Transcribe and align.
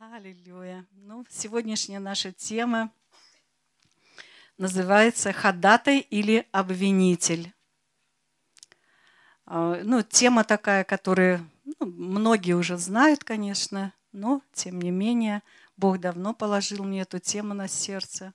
Аллилуйя. 0.00 0.86
Ну, 0.92 1.26
сегодняшняя 1.28 1.98
наша 1.98 2.30
тема 2.30 2.92
называется 4.56 5.32
«Ходатай 5.32 5.98
или 5.98 6.46
обвинитель». 6.52 7.52
А, 9.44 9.80
ну, 9.82 10.02
тема 10.02 10.44
такая, 10.44 10.84
которую 10.84 11.50
ну, 11.64 11.86
многие 11.86 12.52
уже 12.52 12.76
знают, 12.76 13.24
конечно, 13.24 13.92
но, 14.12 14.40
тем 14.52 14.80
не 14.80 14.92
менее, 14.92 15.42
Бог 15.76 15.98
давно 15.98 16.32
положил 16.32 16.84
мне 16.84 17.00
эту 17.00 17.18
тему 17.18 17.52
на 17.52 17.66
сердце, 17.66 18.34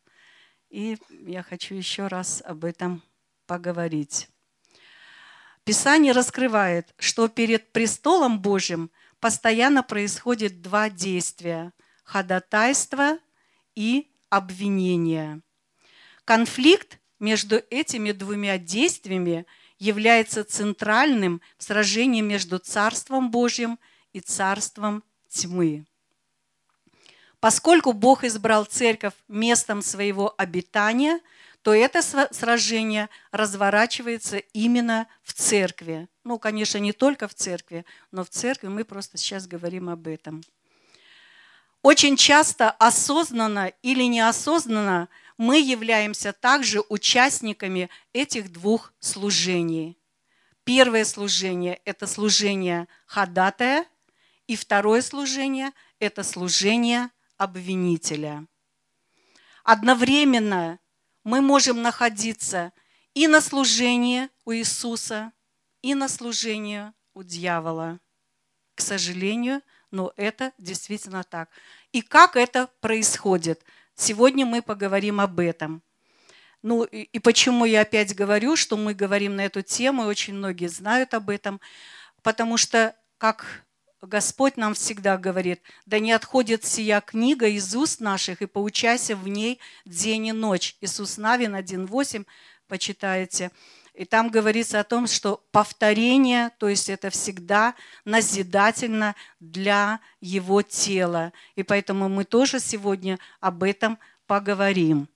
и 0.70 0.98
я 1.12 1.44
хочу 1.44 1.76
еще 1.76 2.08
раз 2.08 2.44
об 2.46 2.66
этом 2.66 3.02
поговорить. 3.46 4.28
Писание 5.64 6.12
раскрывает, 6.12 6.94
что 6.98 7.30
перед 7.30 7.72
престолом 7.72 8.42
Божьим– 8.42 8.92
постоянно 9.24 9.84
происходит 9.84 10.62
два 10.62 10.90
действия– 10.90 11.72
ходатайство 12.04 13.20
и 13.74 14.12
обвинение. 14.30 15.40
Конфликт 16.26 17.00
между 17.22 17.64
этими 17.70 18.12
двумя 18.12 18.58
действиями 18.58 19.46
является 19.80 20.44
центральным 20.44 21.40
в 21.58 21.64
сражении 21.64 22.20
между 22.20 22.60
Царством 22.60 23.32
Божьим 23.32 23.80
и 24.12 24.20
Царством 24.20 25.06
тьмы. 25.30 25.86
Поскольку 27.40 27.94
Бог 27.94 28.26
избрал 28.26 28.66
церковь 28.66 29.14
местом 29.30 29.82
своего 29.82 30.36
обитания– 30.38 31.22
то 31.64 31.74
это 31.74 32.02
сражение 32.02 33.10
разворачивается 33.32 34.38
именно 34.38 35.08
в 35.24 35.34
церкви. 35.34 36.10
Ну, 36.26 36.38
конечно, 36.38 36.78
не 36.78 36.92
только 36.92 37.30
в 37.30 37.34
церкви, 37.34 37.86
но 38.12 38.26
в 38.26 38.30
церкви 38.30 38.68
мы 38.68 38.84
просто 38.84 39.18
сейчас 39.18 39.48
говорим 39.48 39.90
об 39.90 40.08
этом. 40.08 40.44
Очень 41.82 42.18
часто 42.18 42.70
осознанно 42.70 43.72
или 43.82 44.04
неосознанно 44.04 45.08
мы 45.38 45.60
являемся 45.60 46.34
также 46.34 46.82
участниками 46.90 47.90
этих 48.12 48.52
двух 48.52 48.94
служений. 49.00 49.98
Первое 50.66 51.06
служение– 51.06 51.80
это 51.86 52.08
служение 52.08 52.90
ходатая, 53.06 53.86
и 54.48 54.58
второе 54.58 55.02
служение– 55.02 55.72
это 56.00 56.24
служение 56.24 57.10
обвинителя. 57.38 58.48
Одновременно 59.64 60.80
мы 61.24 61.42
можем 61.42 61.82
находиться 61.82 62.72
и 63.14 63.28
на 63.28 63.42
служении 63.42 64.30
у 64.46 64.54
Иисуса, 64.54 65.32
и 65.82 65.96
на 65.96 66.08
служении 66.08 66.92
у 67.14 67.24
дьявола. 67.24 68.00
К 68.76 68.82
сожалению, 68.82 69.62
но 69.92 70.14
это 70.18 70.52
действительно 70.58 71.24
так. 71.24 71.50
И 71.92 72.02
как 72.02 72.36
это 72.36 72.70
происходит? 72.82 73.64
Сегодня 73.96 74.46
мы 74.46 74.62
поговорим 74.62 75.20
об 75.20 75.40
этом. 75.40 75.84
Ну 76.64 76.84
и, 76.86 77.02
и 77.04 77.20
почему 77.20 77.66
я 77.66 77.82
опять 77.82 78.16
говорю, 78.16 78.56
что 78.56 78.78
мы 78.78 78.94
говорим 78.94 79.36
на 79.36 79.46
эту 79.46 79.62
тему, 79.62 80.04
и 80.04 80.08
очень 80.08 80.34
многие 80.34 80.68
знают 80.68 81.14
об 81.14 81.30
этом, 81.30 81.62
потому 82.24 82.58
что, 82.58 82.96
как 83.18 83.66
Господь 84.04 84.58
нам 84.58 84.74
всегда 84.74 85.18
говорит, 85.18 85.62
да 85.86 85.98
не 85.98 86.12
отходит 86.12 86.66
сия 86.66 87.00
книга 87.00 87.48
из 87.48 87.74
уст 87.74 88.02
наших, 88.02 88.42
и 88.42 88.48
поучайся 88.48 89.16
в 89.16 89.30
ней 89.30 89.60
день 89.86 90.28
и 90.28 90.32
ночь. 90.34 90.76
Иисус 90.82 91.18
Навин 91.18 91.56
1.8, 91.56 92.26
почитаете. 92.68 93.50
И 93.94 94.04
там 94.04 94.30
говорится 94.30 94.82
о 94.82 94.84
том, 94.84 95.08
что 95.08 95.42
повторение, 95.52 96.52
то 96.58 96.68
есть 96.68 96.90
это 96.90 97.12
всегда 97.12 97.76
назидательно 98.04 99.16
для 99.40 100.02
его 100.20 100.62
тела. 100.64 101.32
И 101.56 101.64
поэтому 101.64 102.10
мы 102.10 102.26
тоже 102.26 102.60
сегодня 102.60 103.20
об 103.40 103.64
этом 103.64 103.98
поговорим. 104.28 105.08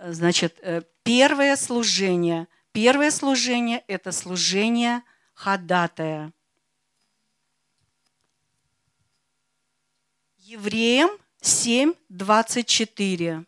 Значит, 0.00 0.60
э, 0.62 0.82
первое 1.02 1.56
служение. 1.56 2.46
Первое 2.70 3.10
служение– 3.10 3.82
это 3.88 4.12
служение 4.12 5.02
ходатая– 5.34 6.32
Евреям 10.54 11.10
7, 11.40 11.94
24. 12.10 13.44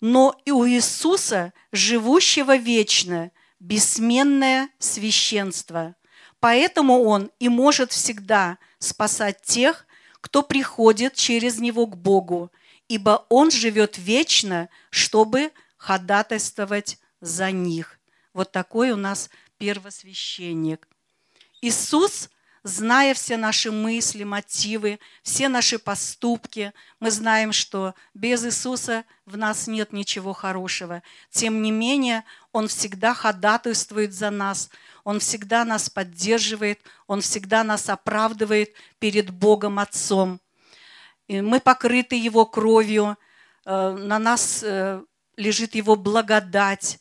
Но 0.00 0.36
и 0.44 0.50
у 0.50 0.66
Иисуса, 0.66 1.52
живущего 1.70 2.56
вечно, 2.56 3.30
бессменное 3.60 4.70
священство. 4.80 5.94
Поэтому 6.40 7.04
Он 7.04 7.30
и 7.38 7.48
может 7.48 7.92
всегда 7.92 8.58
спасать 8.80 9.40
тех, 9.42 9.86
кто 10.20 10.42
приходит 10.42 11.14
через 11.14 11.60
Него 11.60 11.86
к 11.86 11.96
Богу, 11.96 12.50
ибо 12.88 13.24
Он 13.28 13.52
живет 13.52 13.98
вечно, 13.98 14.68
чтобы 14.90 15.52
ходатайствовать 15.76 16.98
за 17.20 17.52
них. 17.52 18.00
Вот 18.32 18.50
такой 18.50 18.90
у 18.90 18.96
нас 18.96 19.30
первосвященник. 19.58 20.88
Иисус– 21.60 22.30
зная 22.62 23.14
все 23.14 23.36
наши 23.36 23.70
мысли, 23.70 24.24
мотивы, 24.24 24.98
все 25.22 25.48
наши 25.48 25.78
поступки, 25.78 26.72
мы 26.98 27.10
знаем, 27.10 27.52
что 27.52 27.94
без 28.14 28.44
Иисуса 28.44 29.04
в 29.24 29.36
нас 29.36 29.66
нет 29.66 29.92
ничего 29.92 30.32
хорошего. 30.32 31.02
Тем 31.30 31.62
не 31.62 31.70
менее, 31.70 32.24
Он 32.52 32.68
всегда 32.68 33.14
ходатайствует 33.14 34.12
за 34.12 34.30
нас, 34.30 34.70
Он 35.04 35.20
всегда 35.20 35.64
нас 35.64 35.88
поддерживает, 35.88 36.80
Он 37.06 37.20
всегда 37.20 37.64
нас 37.64 37.88
оправдывает 37.88 38.74
перед 38.98 39.30
Богом 39.30 39.78
Отцом. 39.78 40.40
И 41.28 41.40
мы 41.40 41.60
покрыты 41.60 42.16
Его 42.16 42.44
кровью, 42.44 43.16
э, 43.64 43.90
на 43.90 44.18
нас 44.18 44.62
э, 44.62 45.02
лежит 45.36 45.74
Его 45.74 45.96
благодать. 45.96 46.98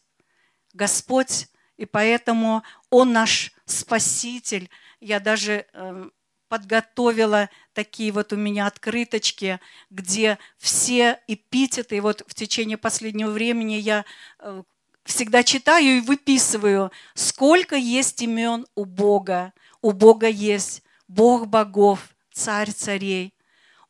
Господь, 0.73 1.47
и 1.77 1.85
поэтому 1.85 2.63
Он 2.89 3.11
наш 3.11 3.51
Спаситель– 3.65 4.69
я 4.99 5.19
даже 5.19 5.65
эм, 5.73 6.11
подготовила 6.49 7.49
такие 7.73 8.11
вот 8.11 8.33
у 8.33 8.35
меня 8.35 8.67
открыточки, 8.67 9.59
где 9.89 10.37
все 10.57 11.19
эпитеты, 11.27 12.01
вот 12.01 12.23
в 12.27 12.33
течение 12.33 12.77
последнего 12.77 13.31
времени 13.31 13.75
я 13.75 14.03
э, 14.39 14.63
всегда 15.03 15.43
читаю 15.43 15.97
и 15.97 16.01
выписываю, 16.01 16.91
сколько 17.13 17.75
есть 17.75 18.21
имен 18.21 18.65
у 18.75 18.85
Бога. 18.85 19.53
У 19.81 19.91
Бога 19.91 20.27
есть 20.27 20.83
Бог 21.07 21.47
богов, 21.47 22.09
Царь 22.33 22.71
царей. 22.71 23.33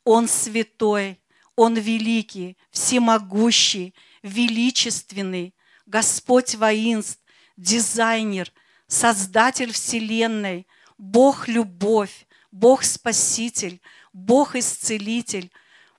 Он 0.04 0.28
святой, 0.28 1.20
Он 1.56 1.74
великий, 1.74 2.56
всемогущий, 2.70 3.94
величественный, 4.22 5.54
Господь 5.86 6.54
воинств, 6.54 7.20
дизайнер, 7.56 8.52
Создатель 8.86 9.72
Вселенной– 9.72 10.66
Бог– 11.00 11.48
любовь, 11.48 12.26
Бог– 12.52 12.82
спаситель, 12.84 13.80
Бог– 14.12 14.54
исцелитель, 14.54 15.50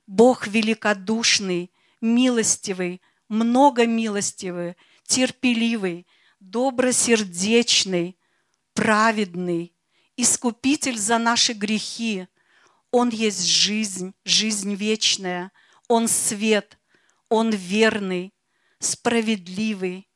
Бог 0.05 0.45
великодушный, 0.45 1.71
милостивый, 2.01 3.01
многомилостивый, 3.27 4.75
терпеливый, 5.07 6.05
добросердечный, 6.39 8.15
праведный, 8.75 9.73
искупитель 10.17 10.99
за 10.99 11.17
наши 11.17 11.53
грехи. 11.53 12.27
Он 12.91 13.09
есть 13.09 13.47
жизнь, 13.47 14.13
жизнь 14.23 14.75
вечная. 14.75 15.51
Он 15.87 16.07
свет, 16.07 16.77
Он 17.27 17.49
верный, 17.49 18.35
справедливый. 18.77 20.07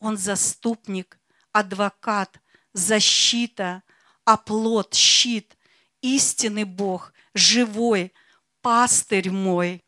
Он 0.00 0.16
заступник, 0.16 1.20
адвокат, 1.52 2.40
защита, 2.72 3.84
оплот, 4.24 4.94
щит, 4.94 5.56
истинный 6.00 6.64
Бог, 6.64 7.12
живой, 7.34 8.12
пастырь 8.60 9.30
мой, 9.30 9.84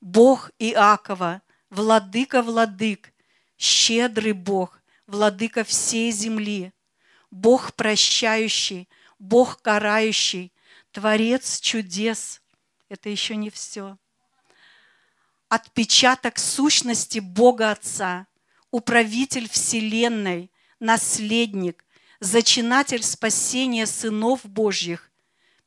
Бог 0.00 0.50
Иакова, 0.58 1.42
владыка 1.70 2.42
владык, 2.42 3.12
щедрый 3.58 4.32
Бог, 4.32 4.82
владыка 5.06 5.64
всей 5.64 6.10
земли, 6.10 6.72
Бог 7.30 7.74
прощающий, 7.74 8.88
Бог 9.18 9.60
карающий, 9.62 10.52
Творец 10.92 11.60
чудес. 11.60 12.40
Это 12.88 13.08
еще 13.08 13.36
не 13.36 13.50
все. 13.50 13.98
Отпечаток 15.48 16.38
сущности 16.38 17.18
Бога 17.18 17.70
Отца, 17.70 18.26
управитель 18.70 19.48
Вселенной, 19.48 20.50
наследник, 20.80 21.85
зачинатель 22.20 23.02
спасения 23.02 23.86
сынов 23.86 24.44
Божьих, 24.44 25.10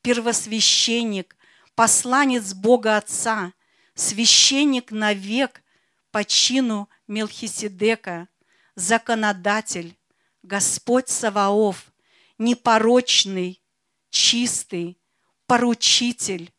первосвященник, 0.01 1.35
посланец 1.75 2.53
Бога 2.53 2.97
Отца, 2.97 3.53
священник 3.93 4.91
навек 4.91 5.63
по 6.11 6.23
чину 6.23 6.89
Мелхиседека, 7.07 8.27
законодатель, 8.75 9.97
Господь 10.43 11.09
Саваоф, 11.09 11.91
непорочный, 12.37 13.61
чистый, 14.09 14.99
поручитель. 15.45 16.53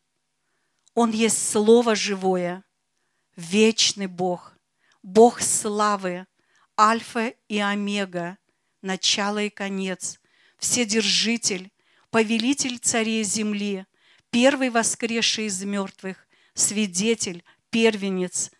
Он 0.93 1.11
есть 1.11 1.49
Слово 1.49 1.95
живое, 1.95 2.63
вечный 3.35 4.07
Бог, 4.07 4.53
Бог 5.01 5.41
славы, 5.41 6.27
Альфа 6.79 7.33
и 7.47 7.59
Омега, 7.59 8.37
начало 8.81 9.43
и 9.43 9.49
конец, 9.49 10.19
Вседержитель, 10.57 11.71
повелитель 12.11 12.77
царей 12.77 13.23
земли, 13.23 13.87
первый 14.29 14.69
воскресший 14.69 15.45
из 15.47 15.63
мертвых, 15.63 16.27
свидетель, 16.53 17.43
первенец, 17.71 18.51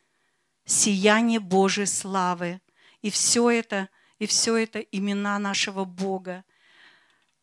сияние 0.66 1.40
Божьей 1.40 1.86
славы. 1.86 2.60
И 3.04 3.12
все 3.12 3.52
это, 3.52 3.90
и 4.18 4.26
все 4.26 4.56
это 4.56 4.80
имена 4.80 5.38
нашего 5.38 5.86
Бога. 5.86 6.44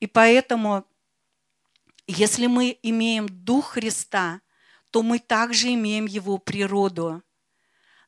И 0.00 0.06
поэтому, 0.06 0.84
если 2.06 2.46
мы 2.46 2.76
имеем 2.82 3.28
Дух 3.28 3.72
Христа, 3.74 4.40
то 4.90 5.02
мы 5.02 5.18
также 5.18 5.72
имеем 5.74 6.06
Его 6.06 6.38
природу. 6.38 7.22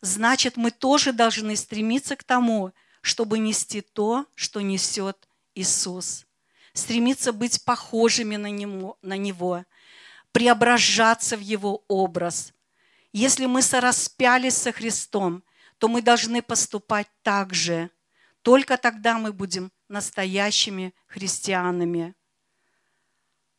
Значит, 0.01 0.57
мы 0.57 0.71
тоже 0.71 1.13
должны 1.13 1.55
стремиться 1.57 2.17
к 2.17 2.25
тому, 2.25 2.73
чтобы 3.01 3.39
нести 3.39 3.81
то, 3.81 4.27
что 4.35 4.61
несет 4.61 5.29
Иисус. 5.55 6.27
Стремиться 6.73 7.33
быть 7.33 7.65
похожими 7.65 8.37
на 8.37 8.51
Него, 8.51 8.99
на 9.03 9.17
него 9.17 9.65
преображаться 10.33 11.37
в 11.37 11.41
Его 11.41 11.85
образ. 11.89 12.53
Если 13.13 13.47
мы 13.47 13.63
сораспялись 13.63 14.57
со 14.57 14.73
Христом, 14.73 15.43
то 15.79 15.89
мы 15.89 16.03
должны 16.03 16.43
поступать 16.43 17.09
так 17.23 17.55
же. 17.55 17.91
Только 18.43 18.77
тогда 18.77 19.19
мы 19.19 19.33
будем 19.33 19.73
настоящими 19.89 20.95
христианами. 21.07 22.15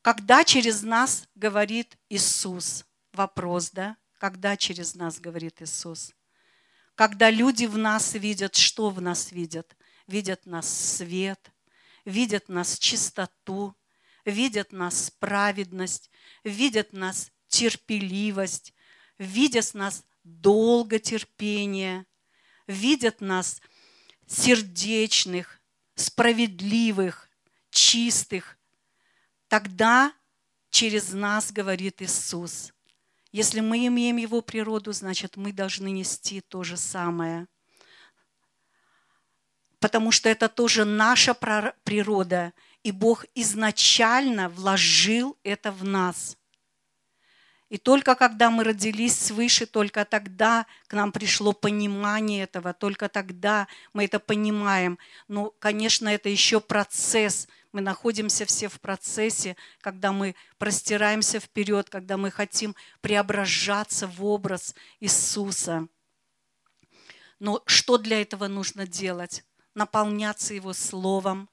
Когда 0.02 0.44
через 0.44 0.82
нас 0.82 1.28
говорит 1.36 1.98
Иисус? 2.10 2.86
Вопрос, 3.12 3.72
да? 3.72 3.98
Когда 4.18 4.56
через 4.56 4.96
нас 4.96 5.20
говорит 5.20 5.62
Иисус? 5.62 6.14
Когда 6.96 7.30
люди 7.30 7.66
в 7.66 7.78
нас 7.78 8.14
видят, 8.14 8.56
что 8.56 8.90
в 8.90 9.02
нас 9.02 9.32
видят? 9.32 9.76
Видят 10.08 10.46
нас 10.46 10.68
свет, 10.68 11.52
видят 12.06 12.50
нас 12.50 12.78
чистоту, 12.78 13.76
видят 14.26 14.72
нас 14.72 15.12
праведность, 15.20 16.10
видят 16.44 16.94
нас 16.94 17.32
терпеливость, 17.48 18.74
видят 19.18 19.74
нас 19.74 20.04
долготерпение, 20.24 22.06
видят 22.68 23.22
нас 23.22 23.62
сердечных, 24.28 25.62
справедливых, 25.96 27.30
чистых. 27.70 28.58
Тогда 29.48 30.14
через 30.70 31.12
нас 31.12 31.52
говорит 31.52 32.02
Иисус. 32.02 32.74
Если 33.32 33.60
мы 33.62 33.86
имеем 33.88 34.18
Его 34.18 34.42
природу, 34.42 34.92
значит, 34.92 35.38
мы 35.38 35.54
должны 35.54 35.92
нести 35.92 36.42
то 36.42 36.64
же 36.64 36.78
самое. 36.78 37.48
Потому 39.80 40.12
что 40.12 40.30
это 40.30 40.50
тоже 40.50 40.86
наша 40.86 41.34
природа– 41.34 42.54
и 42.84 42.92
Бог 42.92 43.26
изначально 43.36 44.50
вложил 44.50 45.38
это 45.44 45.72
в 45.72 45.84
нас. 45.84 46.38
И 47.70 47.78
только 47.78 48.16
когда 48.16 48.50
мы 48.50 48.66
родились 48.66 49.18
свыше, 49.18 49.66
только 49.66 50.04
тогда 50.04 50.66
к 50.88 50.94
нам 50.94 51.12
пришло 51.14 51.54
понимание 51.54 52.44
этого, 52.44 52.74
только 52.74 53.08
тогда 53.08 53.68
мы 53.94 54.06
это 54.06 54.20
понимаем. 54.20 54.98
Но, 55.30 55.54
конечно, 55.60 56.10
это 56.10 56.28
еще 56.28 56.60
процесс. 56.60 57.48
Мы 57.72 57.82
находимся 57.82 58.46
все 58.46 58.68
в 58.68 58.82
процессе, 58.82 59.56
когда 59.80 60.12
мы 60.12 60.36
простираемся 60.58 61.40
вперед, 61.40 61.90
когда 61.90 62.18
мы 62.18 62.30
хотим 62.30 62.76
преображаться 63.00 64.08
в 64.08 64.26
образ 64.26 64.76
Иисуса. 65.00 65.88
Но 67.40 67.64
что 67.66 67.98
для 67.98 68.22
этого 68.22 68.48
нужно 68.48 68.86
делать? 68.86 69.44
Наполняться 69.74 70.54
Его 70.54 70.74
Словом, 70.74 71.50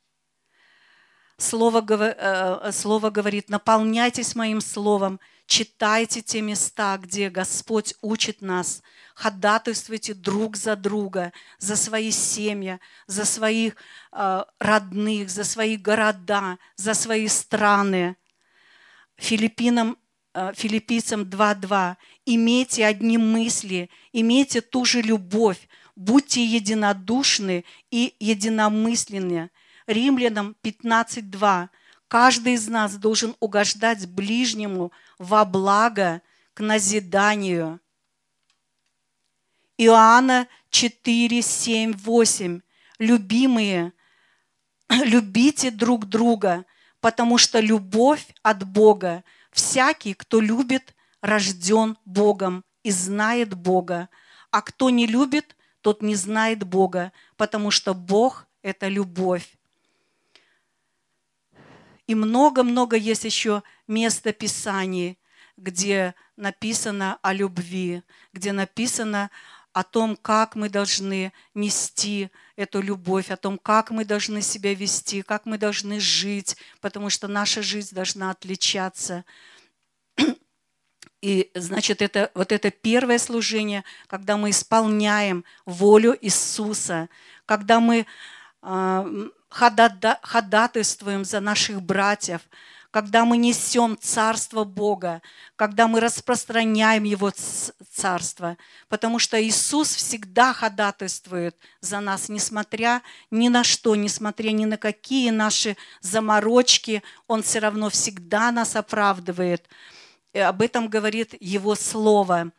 Слово, 1.39 1.85
э, 1.89 2.73
Слово 2.73 3.11
говорит, 3.11 3.49
наполняйтесь 3.49 4.35
моим 4.35 4.61
Словом, 4.61 5.21
читайте 5.47 6.21
те 6.21 6.43
места, 6.43 6.99
где 6.99 7.31
Господь 7.31 7.95
учит 8.03 8.43
нас, 8.43 8.83
ходатайствуйте 9.19 10.15
друг 10.15 10.57
за 10.57 10.77
друга, 10.77 11.33
за 11.59 11.77
свои 11.77 12.11
семьи, 12.11 12.79
за 13.07 13.25
своих 13.25 13.77
э, 14.13 14.45
родных, 14.59 15.31
за 15.31 15.45
свои 15.45 15.77
города, 15.77 16.59
за 16.77 16.95
свои 16.95 17.29
страны. 17.29 18.17
Филиппинам, 19.17 19.99
э, 20.35 20.53
филиппийцам 20.55 21.23
2.2. 21.23 21.97
Имейте 22.27 22.87
одни 22.87 23.19
мысли, 23.19 23.91
имейте 24.13 24.61
ту 24.61 24.85
же 24.85 25.03
любовь, 25.03 25.69
будьте 25.97 26.45
единодушны 26.45 27.65
и 27.91 28.15
единомысленны– 28.21 29.51
Римлянам 29.89 30.55
15.2. 30.63 31.71
Каждый 32.09 32.53
из 32.53 32.69
нас 32.69 32.97
должен 32.97 33.35
угождать 33.41 34.07
ближнему 34.07 34.93
во 35.19 35.47
благо 35.47 36.21
к 36.53 36.61
назиданию. 36.61 37.81
Иоанна 39.79 40.49
4, 40.71 41.41
7, 41.41 41.93
8. 41.97 42.61
Любимые, 42.99 43.93
любите 44.91 45.71
друг 45.71 46.07
друга, 46.07 46.67
потому 47.01 47.39
что 47.39 47.61
любовь 47.61 48.27
от 48.43 48.65
Бога. 48.69 49.23
Всякий, 49.53 50.15
кто 50.15 50.41
любит, 50.41 50.97
рожден 51.21 51.97
Богом 52.05 52.65
и 52.83 52.91
знает 52.91 53.55
Бога. 53.55 54.09
А 54.51 54.63
кто 54.63 54.91
не 54.91 55.07
любит, 55.07 55.57
тот 55.81 56.03
не 56.03 56.17
знает 56.17 56.65
Бога, 56.65 57.13
потому 57.37 57.71
что 57.71 57.95
Бог– 57.95 58.47
это 58.63 58.89
любовь. 58.89 59.57
И 62.09 62.17
много-много 62.17 62.97
есть 62.97 63.25
еще 63.25 63.63
места 63.87 64.33
Писаний, 64.33 65.19
где 65.57 66.15
написано 66.37 67.19
о 67.23 67.33
любви, 67.33 68.03
где 68.33 68.53
написано 68.53 69.25
о 69.27 69.58
том, 69.85 70.17
как 70.17 70.57
мы 70.57 70.69
должны 70.69 71.33
нести 71.55 72.31
эту 72.57 72.81
любовь, 72.81 73.31
о 73.31 73.37
том, 73.37 73.59
как 73.59 73.91
мы 73.91 74.05
должны 74.05 74.43
себя 74.43 74.75
вести, 74.75 75.23
как 75.23 75.47
мы 75.47 75.59
должны 75.59 76.01
жить, 76.01 76.57
потому 76.81 77.11
что 77.11 77.29
наша 77.29 77.63
жизнь 77.63 77.95
должна 77.95 78.31
отличаться. 78.31 79.25
И, 81.21 81.51
значит, 81.55 82.01
это, 82.01 82.31
вот 82.35 82.53
это 82.53 82.71
первое 82.71 83.19
служение, 83.19 83.85
когда 84.07 84.37
мы 84.37 84.51
исполняем 84.51 85.45
волю 85.67 86.17
Иисуса, 86.21 87.09
когда 87.45 87.81
мы 87.81 88.07
а, 88.63 89.07
ходатайствуем 89.49 91.25
за 91.25 91.41
наших 91.41 91.83
братьев, 91.83 92.43
когда 92.99 93.25
мы 93.25 93.37
несем 93.37 93.97
Царство 94.01 94.65
Бога, 94.65 95.23
когда 95.55 95.87
мы 95.87 96.01
распространяем 96.01 97.05
Его 97.05 97.31
Царство. 97.93 98.59
Потому 98.89 99.21
что 99.21 99.41
Иисус 99.41 99.95
всегда 99.95 100.53
ходатайствует 100.53 101.57
за 101.81 102.01
нас, 102.01 102.29
несмотря 102.29 103.03
ни 103.31 103.51
на 103.51 103.63
что, 103.63 103.95
несмотря 103.95 104.51
ни 104.51 104.65
на 104.65 104.77
какие 104.79 105.31
наши 105.31 105.77
заморочки, 106.01 107.05
Он 107.29 107.45
все 107.45 107.61
равно 107.61 107.89
всегда 107.89 108.51
нас 108.51 108.75
оправдывает. 108.75 109.69
И 110.33 110.41
об 110.41 110.61
этом 110.61 110.89
говорит 110.89 111.37
Его 111.39 111.77
Слово. 111.77 112.51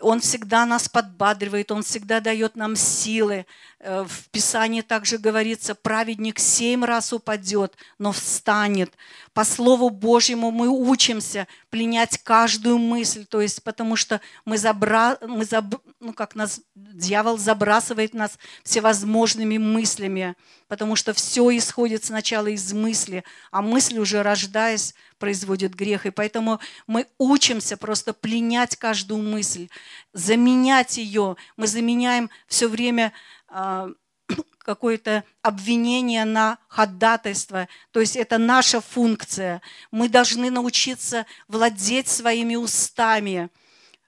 Он 0.00 0.20
всегда 0.20 0.64
нас 0.64 0.88
подбадривает, 0.88 1.72
Он 1.72 1.82
всегда 1.82 2.20
дает 2.20 2.54
нам 2.54 2.76
силы. 2.76 3.46
Э, 3.82 4.04
в 4.06 4.28
Писании 4.28 4.82
также 4.82 5.16
говорится, 5.16 5.74
праведник 5.74 6.38
семь 6.38 6.84
раз 6.84 7.14
упадет, 7.14 7.76
но 7.98 8.12
встанет. 8.12 8.92
По 9.32 9.42
Слову 9.42 9.88
Божьему 9.88 10.50
мы 10.50 10.68
учимся 10.68 11.48
пленять 11.70 12.18
каждую 12.18 12.76
мысль, 12.76 13.24
то 13.24 13.40
есть 13.40 13.62
потому 13.62 13.96
что 13.96 14.20
мы, 14.44 14.58
забра... 14.58 15.16
мы 15.26 15.46
заб... 15.46 15.76
ну, 15.98 16.12
как 16.12 16.34
нас 16.34 16.60
дьявол 16.74 17.38
забрасывает 17.38 18.12
нас 18.12 18.38
всевозможными 18.64 19.56
мыслями, 19.56 20.36
потому 20.68 20.94
что 20.94 21.14
все 21.14 21.56
исходит 21.56 22.04
сначала 22.04 22.48
из 22.48 22.70
мысли, 22.74 23.24
а 23.50 23.62
мысль 23.62 23.98
уже 23.98 24.22
рождаясь 24.22 24.94
производит 25.18 25.74
грех. 25.74 26.06
И 26.06 26.10
поэтому 26.10 26.60
мы 26.86 27.06
учимся 27.18 27.76
просто 27.76 28.12
пленять 28.12 28.76
каждую 28.76 29.22
мысль, 29.22 29.68
заменять 30.12 30.98
ее. 30.98 31.36
Мы 31.56 31.66
заменяем 31.66 32.30
все 32.48 32.68
время 32.68 33.12
какое-то 34.58 35.24
обвинение 35.42 36.24
на 36.24 36.58
ходатайство. 36.68 37.68
То 37.90 38.00
есть 38.00 38.16
это 38.16 38.38
наша 38.38 38.80
функция. 38.80 39.62
Мы 39.90 40.08
должны 40.08 40.50
научиться 40.50 41.26
владеть 41.48 42.08
своими 42.08 42.56
устами. 42.56 43.50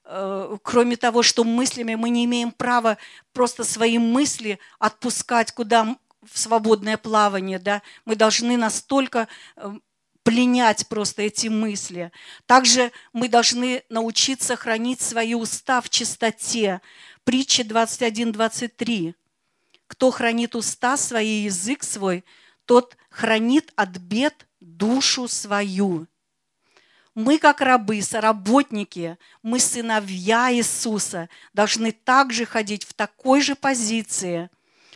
Э, 0.05 0.57
кроме 0.61 0.95
того, 0.95 1.23
что 1.23 1.43
мыслями 1.43 1.95
мы 1.95 2.09
не 2.09 2.25
имеем 2.25 2.51
права 2.51 2.97
просто 3.31 3.63
свои 3.63 3.97
мысли 3.97 4.59
отпускать 4.79 5.51
куда 5.51 5.97
в 6.21 6.39
свободное 6.39 6.97
плавание. 6.97 7.59
Да? 7.59 7.81
Мы 8.05 8.15
должны 8.15 8.57
настолько 8.57 9.27
э, 9.55 9.73
пленять 10.23 10.87
просто 10.87 11.23
эти 11.23 11.47
мысли. 11.47 12.11
Также 12.45 12.91
мы 13.11 13.27
должны 13.27 13.83
научиться 13.89 14.55
хранить 14.55 15.01
свои 15.01 15.33
уста 15.33 15.81
в 15.81 15.89
чистоте. 15.89 16.81
Притча 17.23 17.63
21-23. 17.63 19.15
Кто 19.93 20.09
хранит 20.09 20.55
уста 20.55 20.97
свои, 20.97 21.43
язык 21.43 21.83
свой, 21.83 22.25
тот 22.65 22.97
хранит 23.11 23.71
от 23.75 23.97
бед 23.99 24.47
душу 24.59 25.27
свою. 25.27 26.07
Мы, 27.13 27.37
как 27.37 27.61
рабы, 27.61 28.01
соработники, 28.01 29.19
мы 29.43 29.59
сыновья 29.59 30.51
Иисуса, 30.51 31.29
должны 31.53 31.91
также 31.91 32.45
ходить 32.45 32.85
в 32.85 32.95
такой 32.95 33.41
же 33.41 33.53
позиции, 33.53 34.49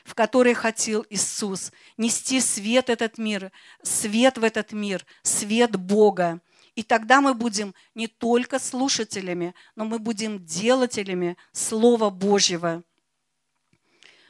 в 0.03 0.15
которой 0.15 0.55
хотел 0.55 1.05
Иисус, 1.11 1.71
нести 1.97 2.41
свет 2.41 2.89
этот 2.89 3.19
мир, 3.19 3.51
свет 3.83 4.39
в 4.39 4.43
этот 4.43 4.71
мир, 4.71 5.05
свет 5.21 5.75
Бога. 5.75 6.41
И 6.73 6.81
тогда 6.81 7.21
мы 7.21 7.35
будем 7.35 7.75
не 7.93 8.07
только 8.07 8.57
слушателями, 8.57 9.53
но 9.75 9.85
мы 9.85 9.99
будем 9.99 10.43
делателями 10.43 11.37
Слова 11.51 12.09
Божьего. 12.09 12.83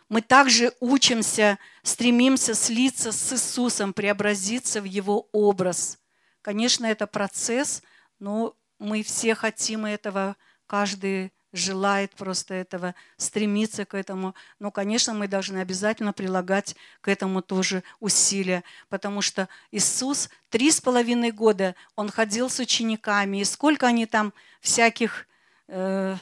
Мы 0.10 0.22
также 0.22 0.74
учимся, 0.80 1.60
стремимся 1.84 2.54
слиться 2.54 3.12
с 3.12 3.34
Иисусом, 3.34 3.94
преобразиться 3.94 4.82
в 4.82 4.86
Его 4.86 5.28
образ– 5.32 5.98
Конечно, 6.48 6.86
это 6.86 7.08
процесс, 7.08 7.84
но 8.20 8.56
мы 8.80 9.04
все 9.04 9.36
хотим 9.36 9.86
этого, 9.86 10.38
каждый 10.66 11.34
желает 11.52 12.16
просто 12.16 12.54
этого, 12.54 12.96
стремиться 13.18 13.84
к 13.84 13.94
этому. 13.94 14.34
Но, 14.58 14.72
конечно, 14.72 15.14
мы 15.14 15.28
должны 15.28 15.58
обязательно 15.58 16.14
прилагать 16.14 16.78
к 17.02 17.10
этому 17.10 17.42
тоже 17.42 17.84
усилия, 18.00 18.64
потому 18.88 19.22
что 19.22 19.50
Иисус 19.72 20.30
три 20.50 20.72
с 20.72 20.80
половиной 20.80 21.32
года, 21.32 21.76
Он 21.98 22.10
ходил 22.10 22.50
с 22.50 22.60
учениками, 22.60 23.42
и 23.42 23.44
сколько 23.44 23.86
они 23.86 24.06
там 24.06 24.34
всяких 24.62 25.28
э, 25.68 26.16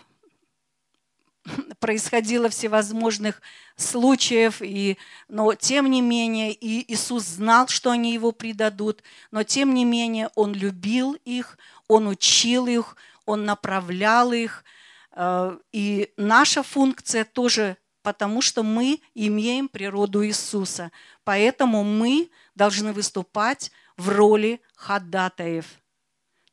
происходило 1.80 2.50
всевозможных 2.50 3.42
случаев, 3.76 4.62
и, 4.62 4.98
но 5.28 5.54
тем 5.54 5.90
не 5.90 6.02
менее 6.02 6.54
и 6.54 6.92
Иисус 6.92 7.24
знал, 7.24 7.68
что 7.68 7.92
они 7.92 8.14
его 8.14 8.32
предадут, 8.32 9.04
но 9.32 9.44
тем 9.44 9.74
не 9.74 9.86
менее 9.86 10.30
Он 10.36 10.54
любил 10.54 11.14
их, 11.26 11.58
Он 11.88 12.08
учил 12.08 12.68
их, 12.68 12.96
Он 13.26 13.46
направлял 13.46 14.32
их. 14.32 14.64
Э, 15.12 15.58
и 15.72 16.12
наша 16.18 16.64
функция 16.64 17.26
тоже 17.26 17.78
потому, 18.02 18.42
что 18.42 18.64
мы 18.64 19.02
имеем 19.14 19.68
природу 19.68 20.26
Иисуса. 20.26 20.92
Поэтому 21.24 21.84
мы 21.84 22.30
должны 22.54 22.94
выступать 22.94 23.72
в 23.98 24.10
роли 24.10 24.62
ходатаев. 24.76 25.66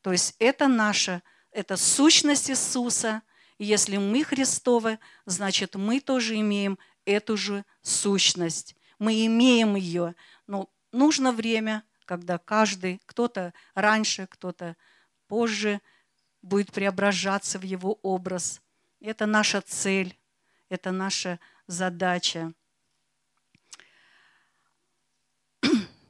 То 0.00 0.12
есть 0.12 0.34
это 0.38 0.66
наша, 0.68 1.22
это 1.50 1.76
сущность 1.76 2.50
Иисуса– 2.50 3.22
если 3.62 3.96
мы 3.96 4.24
Христовы, 4.24 4.98
значит, 5.24 5.76
мы 5.76 6.00
тоже 6.00 6.34
имеем 6.40 6.78
эту 7.04 7.36
же 7.36 7.64
сущность. 7.80 8.74
Мы 8.98 9.26
имеем 9.26 9.76
ее, 9.76 10.14
но 10.46 10.68
нужно 10.90 11.32
время, 11.32 11.84
когда 12.04 12.38
каждый, 12.38 13.00
кто-то 13.06 13.54
раньше, 13.74 14.26
кто-то 14.26 14.76
позже, 15.28 15.80
будет 16.42 16.72
преображаться 16.72 17.58
в 17.58 17.62
его 17.62 17.98
образ. 18.02 18.60
Это 19.00 19.26
наша 19.26 19.60
цель, 19.60 20.18
это 20.68 20.90
наша 20.90 21.38
задача. 21.66 22.52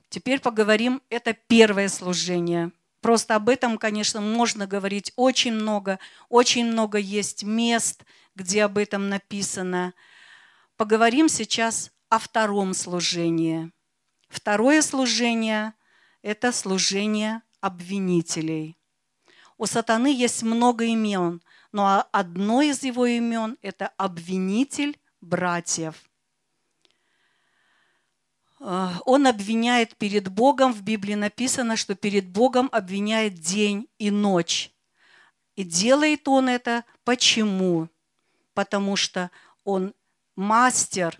Теперь 0.08 0.40
поговорим, 0.40 1.02
это 1.10 1.34
первое 1.34 1.88
служение– 1.88 2.72
Просто 3.02 3.34
об 3.34 3.48
этом, 3.48 3.78
конечно, 3.78 4.20
можно 4.20 4.68
говорить 4.68 5.12
очень 5.16 5.52
много. 5.52 5.98
Очень 6.28 6.66
много 6.66 6.98
есть 6.98 7.42
мест, 7.42 8.04
где 8.36 8.64
об 8.64 8.78
этом 8.78 9.08
написано. 9.08 9.92
Поговорим 10.76 11.28
сейчас 11.28 11.90
о 12.08 12.20
втором 12.20 12.74
служении. 12.74 13.72
Второе 14.28 14.82
служение– 14.82 15.74
это 16.22 16.52
служение 16.52 17.42
обвинителей. 17.60 18.78
У 19.58 19.66
сатаны 19.66 20.14
есть 20.14 20.44
много 20.44 20.84
имен, 20.84 21.42
но 21.72 22.06
одно 22.12 22.62
из 22.62 22.84
его 22.84 23.04
имен– 23.06 23.58
это 23.62 23.88
обвинитель 23.96 24.96
братьев– 25.20 25.96
он 28.64 29.26
обвиняет 29.26 29.96
перед 29.96 30.28
Богом, 30.28 30.72
в 30.72 30.82
Библии 30.82 31.14
написано, 31.14 31.76
что 31.76 31.96
перед 31.96 32.28
Богом 32.28 32.68
обвиняет 32.72 33.34
день 33.34 33.88
и 33.98 34.10
ночь. 34.10 34.72
И 35.56 35.64
делает 35.64 36.28
он 36.28 36.48
это 36.48 36.84
почему? 37.04 37.88
Потому 38.54 38.96
что 38.96 39.30
он 39.64 39.94
мастер 40.36 41.18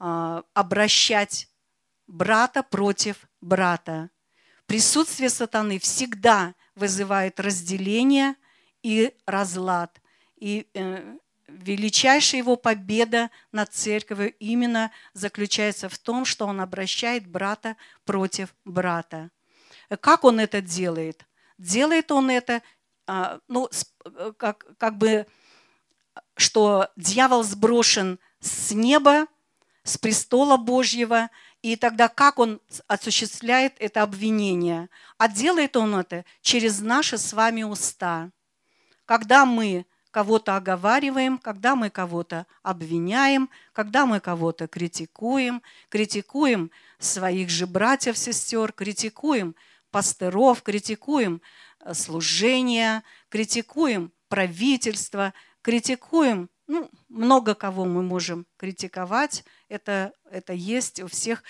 э, 0.00 0.42
обращать 0.54 1.48
брата 2.06 2.62
против 2.62 3.28
брата. 3.40 4.10
Присутствие 4.66 5.28
сатаны 5.28 5.78
всегда 5.78 6.54
вызывает 6.74 7.38
разделение 7.38 8.34
и 8.82 9.14
разлад. 9.26 10.00
И 10.36 10.68
э, 10.74 11.18
величайшая 11.48 12.40
его 12.40 12.56
победа 12.56 13.30
над 13.52 13.72
церковью 13.72 14.34
именно 14.38 14.90
заключается 15.12 15.88
в 15.88 15.98
том, 15.98 16.24
что 16.24 16.46
он 16.46 16.60
обращает 16.60 17.26
брата 17.26 17.76
против 18.04 18.54
брата. 18.64 19.30
Как 20.00 20.24
он 20.24 20.40
это 20.40 20.60
делает? 20.60 21.26
Делает 21.58 22.10
он 22.10 22.30
это, 22.30 22.62
а, 23.06 23.38
ну, 23.48 23.68
как, 24.36 24.66
как 24.78 24.98
бы, 24.98 25.26
что 26.36 26.88
дьявол 26.96 27.44
сброшен 27.44 28.18
с 28.40 28.72
неба, 28.72 29.26
с 29.82 29.98
престола 29.98 30.56
Божьего, 30.56 31.30
и 31.62 31.76
тогда 31.76 32.08
как 32.08 32.38
он 32.38 32.60
осуществляет 32.88 33.74
это 33.78 34.02
обвинение? 34.02 34.88
А 35.18 35.28
делает 35.28 35.76
он 35.76 35.94
это 35.94 36.24
через 36.40 36.80
наши 36.80 37.18
с 37.18 37.32
вами 37.32 37.62
уста. 37.62 38.30
Когда 39.06 39.44
мы 39.44 39.86
кого-то 40.14 40.54
оговариваем, 40.54 41.38
когда 41.38 41.74
мы 41.74 41.90
кого-то 41.90 42.46
обвиняем, 42.62 43.50
когда 43.72 44.06
мы 44.06 44.20
кого-то 44.20 44.68
критикуем, 44.68 45.60
критикуем 45.88 46.70
своих 47.00 47.50
же 47.50 47.66
братьев, 47.66 48.16
сестер, 48.16 48.72
критикуем 48.72 49.56
пастыров, 49.90 50.62
критикуем 50.62 51.42
э, 51.80 51.94
служение, 51.94 53.02
критикуем 53.28 54.12
правительство, 54.28 55.34
критикуем, 55.62 56.48
ну, 56.68 56.88
много 57.08 57.56
кого 57.56 57.84
мы 57.84 58.04
можем 58.04 58.46
критиковать, 58.56 59.44
это, 59.68 60.12
это 60.30 60.52
есть 60.52 61.00
у 61.02 61.08
всех 61.08 61.42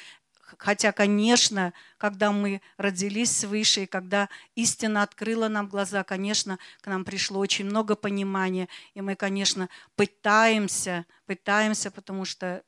Хотя, 0.58 0.92
конечно, 0.92 1.72
когда 1.98 2.30
мы 2.30 2.60
родились 2.76 3.36
свыше, 3.36 3.84
и 3.84 3.86
когда 3.86 4.28
истина 4.54 5.02
открыла 5.02 5.48
нам 5.48 5.68
глаза, 5.68 6.04
конечно, 6.04 6.58
к 6.80 6.86
нам 6.86 7.04
пришло 7.04 7.40
очень 7.40 7.64
много 7.64 7.96
понимания, 7.96 8.68
и 8.94 9.00
мы, 9.00 9.16
конечно, 9.16 9.68
пытаемся, 9.96 11.06
пытаемся, 11.26 11.90
потому 11.90 12.24
что 12.24 12.62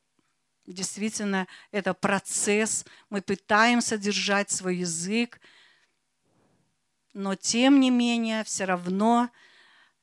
действительно 0.67 1.47
это 1.71 1.95
процесс, 1.95 2.85
мы 3.11 3.23
пытаемся 3.23 3.99
держать 3.99 4.51
свой 4.51 4.79
язык, 4.79 5.41
но 7.13 7.35
тем 7.35 7.81
не 7.81 7.91
менее, 7.91 8.45
все 8.45 8.65
равно 8.65 9.31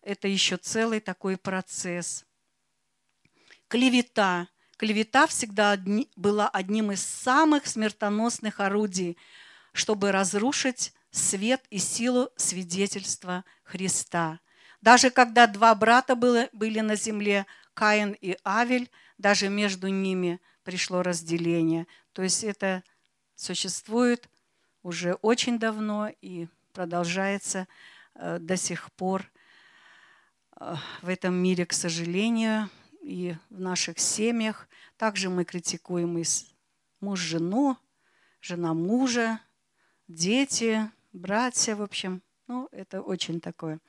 это 0.01 0.27
еще 0.27 0.57
целый 0.57 0.99
такой 0.99 1.37
процесс. 1.37 2.25
Клевета– 3.67 4.47
Клевета 4.77 5.27
всегда 5.27 5.71
одни, 5.71 6.09
была 6.15 6.49
одним 6.49 6.91
из 6.91 7.03
самых 7.03 7.67
смертоносных 7.67 8.59
орудий, 8.59 9.17
чтобы 9.71 10.11
разрушить 10.11 10.93
свет 11.11 11.61
и 11.69 11.77
силу 11.77 12.29
свидетельства 12.35 13.45
Христа. 13.63 14.39
Даже 14.81 15.11
когда 15.11 15.47
два 15.47 15.73
брата 15.75 16.15
было, 16.15 16.49
были 16.51 16.79
на 16.79 16.95
земле, 16.95 17.45
Каин 17.73 18.15
и 18.19 18.37
Авель, 18.43 18.89
даже 19.17 19.47
между 19.49 19.87
ними 19.87 20.41
пришло 20.63 21.01
разделение. 21.01 21.87
То 22.13 22.23
есть 22.23 22.43
это 22.43 22.83
существует 23.35 24.29
уже 24.81 25.13
очень 25.21 25.59
давно 25.59 26.11
и 26.21 26.47
продолжается 26.73 27.67
э, 28.15 28.39
до 28.39 28.57
сих 28.57 28.91
пор 28.93 29.31
э, 30.59 30.75
в 31.01 31.09
этом 31.09 31.35
мире, 31.35 31.65
к 31.65 31.73
сожалению 31.73 32.69
и 33.03 33.35
в 33.49 33.59
наших 33.59 33.99
семьях. 33.99 34.67
Также 34.97 35.29
мы 35.29 35.43
критикуем 35.43 36.17
и 36.17 36.23
муж 37.01 37.19
жену, 37.19 37.77
жена 38.41 38.73
мужа, 38.73 39.39
дети, 40.07 40.89
братья, 41.11 41.75
в 41.75 41.81
общем. 41.81 42.21
Ну, 42.47 42.67
это 42.71 43.01
очень 43.01 43.39
такое. 43.39 43.79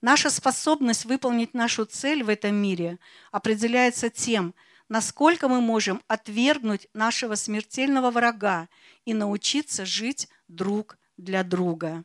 Наша 0.00 0.30
способность 0.30 1.04
выполнить 1.04 1.54
нашу 1.54 1.84
цель 1.86 2.22
в 2.22 2.28
этом 2.28 2.54
мире 2.54 2.98
определяется 3.30 4.10
тем, 4.10 4.54
насколько 4.88 5.48
мы 5.48 5.60
можем 5.60 6.02
отвергнуть 6.08 6.88
нашего 6.92 7.34
смертельного 7.34 8.10
врага 8.10 8.68
и 9.06 9.14
научиться 9.14 9.86
жить 9.86 10.28
друг 10.48 10.98
для 11.16 11.42
друга. 11.42 12.04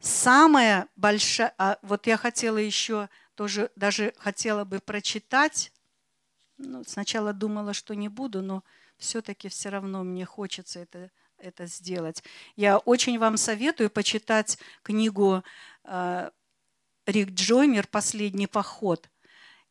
Самая 0.00 0.88
большая, 0.96 1.54
а 1.58 1.78
вот 1.82 2.06
я 2.06 2.16
хотела 2.16 2.58
еще 2.58 3.08
тоже, 3.36 3.70
даже 3.76 4.12
хотела 4.18 4.64
бы 4.64 4.80
прочитать, 4.80 5.72
ну, 6.58 6.82
сначала 6.84 7.32
думала, 7.32 7.74
что 7.74 7.94
не 7.94 8.08
буду, 8.08 8.42
но 8.42 8.64
все-таки 8.96 9.48
все 9.48 9.68
равно 9.68 10.02
мне 10.02 10.24
хочется 10.24 10.80
это, 10.80 11.10
это 11.38 11.66
сделать. 11.66 12.24
Я 12.56 12.78
очень 12.78 13.18
вам 13.18 13.36
советую 13.36 13.90
почитать 13.90 14.58
книгу 14.82 15.44
э, 15.84 16.30
Рик 17.06 17.30
Джоймер 17.30 17.86
«Последний 17.86 18.46
поход». 18.46 19.08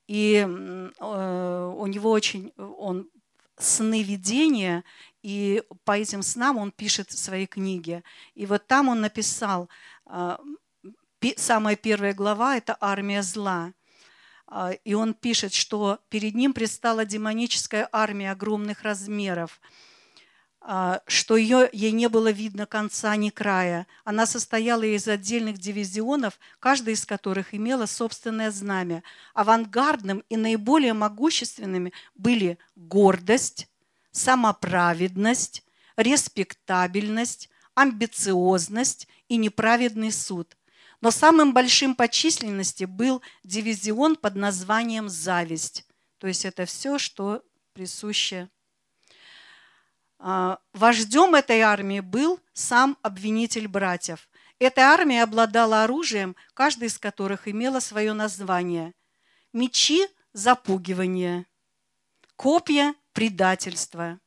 И 0.08 0.46
э, 0.46 1.74
у 1.78 1.88
него 1.88 2.12
очень, 2.12 2.54
он 2.58 3.10
сны 3.58 4.04
видения, 4.04 4.84
и 5.24 5.64
по 5.86 5.98
этим 5.98 6.22
снам 6.22 6.58
он 6.58 6.72
пишет 6.72 7.12
свои 7.12 7.48
книги. 7.48 8.04
И 8.36 8.46
вот 8.46 8.68
там 8.68 8.90
он 8.90 9.02
написал, 9.02 9.70
э, 10.06 10.38
самая 11.38 11.76
первая 11.76 12.14
глава– 12.14 12.58
это 12.58 12.78
«Армия 12.80 13.24
зла». 13.24 13.74
А, 14.48 14.72
и 14.72 14.94
он 14.94 15.14
пишет, 15.14 15.54
что 15.54 16.00
перед 16.10 16.36
ним 16.36 16.54
предстала 16.54 17.06
демоническая 17.06 17.90
армия 17.92 18.32
огромных 18.32 18.84
размеров, 18.84 19.60
а, 20.62 21.02
что 21.08 21.36
ее, 21.36 21.70
ей 21.74 21.92
не 21.92 22.10
было 22.10 22.32
видно 22.32 22.66
конца 22.66 23.16
ни 23.16 23.30
края. 23.30 23.88
Она 24.04 24.26
состояла 24.26 24.84
из 24.84 25.08
отдельных 25.08 25.58
дивизионов, 25.58 26.40
каждый 26.60 26.94
из 26.94 27.06
которых 27.06 27.54
имела 27.54 27.86
собственное 27.86 28.52
знамя. 28.52 29.04
Авангардным 29.34 30.24
и 30.30 30.38
наиболее 30.38 30.94
могущественными 30.94 31.92
были 32.16 32.58
гордость, 32.76 33.68
самоправедность, 34.12 35.64
респектабельность, 35.98 37.50
амбициозность 37.74 39.08
и 39.28 39.38
неправедный 39.38 40.12
суд– 40.12 40.56
но 41.02 41.12
самым 41.12 41.54
большим 41.54 41.96
по 41.96 42.08
численности 42.08 42.86
был 42.86 43.22
дивизион 43.44 44.16
под 44.16 44.36
названием 44.36 45.10
«Зависть». 45.10 45.86
То 46.18 46.28
есть 46.28 46.46
это 46.46 46.66
все, 46.66 46.98
что 46.98 47.44
присуще. 47.74 48.50
А, 50.18 50.60
вождем 50.74 51.36
этой 51.36 51.62
армии 51.62 52.00
был 52.00 52.40
сам 52.54 52.98
обвинитель 53.02 53.68
братьев. 53.68 54.30
Эта 54.60 54.82
армия 54.84 55.24
обладала 55.24 55.84
оружием, 55.84 56.36
каждый 56.54 56.88
из 56.88 56.98
которых 56.98 57.48
имела 57.48 57.80
свое 57.80 58.14
название. 58.14 58.94
Мечи– 59.52 60.08
запугивание, 60.34 61.46
копья– 62.36 62.96
предательство, 63.14 64.20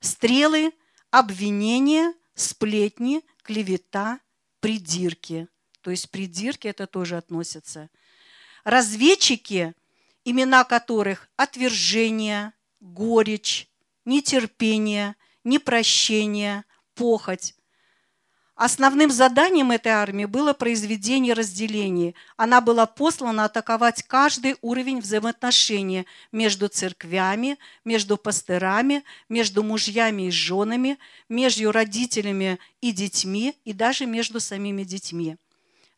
стрелы– 0.00 0.72
обвинение, 1.10 2.12
сплетни, 2.34 3.24
клевета, 3.42 4.20
придирки– 4.60 5.48
то 5.80 5.90
есть 5.90 6.10
придирки 6.10 6.68
это 6.68 6.86
тоже 6.86 7.16
относятся. 7.16 7.90
Разведчики, 8.64 9.74
имена 10.24 10.64
которых 10.64 11.28
отвержение, 11.36 12.52
горечь, 12.80 13.68
нетерпение, 14.04 15.16
непрощение, 15.44 16.64
похоть. 16.94 17.54
Основным 18.58 19.08
заданием 19.12 19.70
этой 19.70 19.92
армии 19.92 20.24
было 20.24 20.52
произведение 20.52 21.32
разделений. 21.32 22.16
Она 22.36 22.60
была 22.60 22.86
послана 22.86 23.44
атаковать 23.44 24.02
каждый 24.02 24.56
уровень 24.62 25.00
взаимоотношений 25.00 26.06
между 26.32 26.66
церквями, 26.66 27.56
между 27.84 28.16
пастырами, 28.16 29.04
между 29.28 29.62
мужьями 29.62 30.22
и 30.22 30.30
женами, 30.32 30.98
между 31.28 31.70
родителями 31.70 32.58
и 32.80 32.90
детьми 32.90 33.54
и 33.64 33.72
даже 33.72 34.06
между 34.06 34.40
самими 34.40 34.82
детьми. 34.82 35.36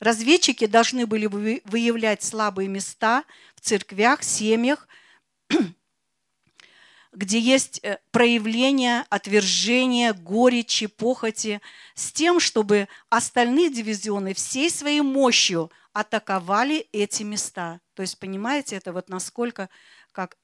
Разведчики 0.01 0.67
должны 0.67 1.07
были 1.07 1.27
выявлять 1.27 2.23
слабые 2.23 2.69
места 2.69 3.25
в 3.55 3.61
церквях, 3.61 4.23
семьях, 4.23 4.89
где 7.13 7.39
есть 7.39 7.81
э, 7.83 7.99
проявление 8.11 9.05
отвержения, 9.11 10.15
горечи, 10.15 10.87
похоти, 10.87 11.61
с 11.95 12.13
тем, 12.13 12.41
чтобы 12.41 12.89
остальные 13.11 13.71
дивизионы 13.71 14.33
всей 14.33 14.71
своей 14.71 15.03
мощью 15.03 15.71
атаковали 15.93 16.89
эти 16.93 17.23
места. 17.23 17.81
То 17.93 18.01
есть, 18.01 18.19
понимаете, 18.19 18.77
это 18.77 18.95
вот 18.95 19.11
насколько 19.11 19.69
как 20.13 20.39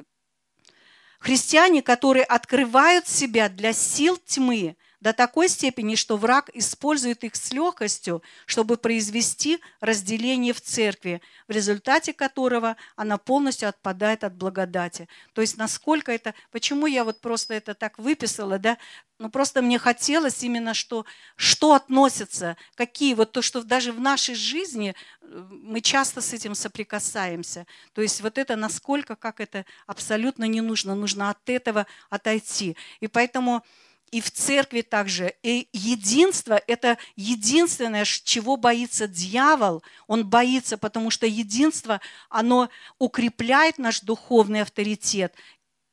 христиане, 1.19 1.83
которые 1.83 2.25
открывают 2.25 3.09
себя 3.09 3.49
для 3.49 3.73
сил 3.73 4.19
тьмы, 4.19 4.77
до 5.07 5.13
такой 5.13 5.49
степени, 5.49 5.95
что 5.95 6.17
враг 6.17 6.51
использует 6.53 7.23
их 7.23 7.37
с 7.37 7.53
легкостью, 7.53 8.25
чтобы 8.45 8.77
произвести 8.77 9.61
разделение 9.79 10.53
в 10.53 10.61
церкви, 10.61 11.23
в 11.47 11.53
результате 11.53 12.13
которого 12.13 12.77
она 12.97 13.17
полностью 13.17 13.69
отпадает 13.69 14.25
от 14.25 14.35
благодати. 14.35 15.09
То 15.33 15.43
есть 15.43 15.59
насколько 15.59 16.11
это, 16.11 16.35
почему 16.51 16.87
я 16.87 17.05
вот 17.05 17.21
просто 17.21 17.55
это 17.55 17.75
так 17.75 18.01
выписала, 18.01 18.59
да, 18.59 18.79
ну 19.21 19.31
просто 19.31 19.63
мне 19.63 19.79
хотелось 19.79 20.43
именно, 20.43 20.75
что, 20.75 21.07
что 21.37 21.75
относится, 21.75 22.57
какие, 22.75 23.15
вот 23.15 23.31
то, 23.31 23.43
что 23.43 23.63
даже 23.63 23.93
в 23.93 24.01
нашей 24.01 24.35
жизни 24.35 24.93
э, 25.21 25.47
мы 25.63 25.83
часто 25.83 26.21
с 26.21 26.33
этим 26.33 26.57
соприкасаемся. 26.57 27.65
То 27.93 28.03
есть 28.03 28.21
вот 28.23 28.39
это 28.39 28.57
насколько, 28.57 29.15
как 29.15 29.41
это 29.41 29.67
абсолютно 29.87 30.47
не 30.47 30.63
нужно, 30.63 30.97
нужно 30.97 31.31
от 31.31 31.49
этого 31.49 31.87
отойти. 32.11 32.77
И 32.99 33.07
поэтому 33.07 33.63
и 34.11 34.21
в 34.21 34.31
церкви 34.31 34.83
также. 34.83 35.35
И 35.43 35.69
единство– 35.73 36.61
это 36.67 36.99
единственное, 37.17 38.05
чего 38.05 38.57
боится 38.57 39.09
дьявол. 39.09 39.83
Он 40.07 40.27
боится, 40.27 40.79
потому 40.79 41.11
что 41.11 41.27
единство, 41.27 42.01
оно 42.29 42.71
укрепляет 42.99 43.79
наш 43.79 44.01
духовный 44.01 44.63
авторитет 44.63 45.35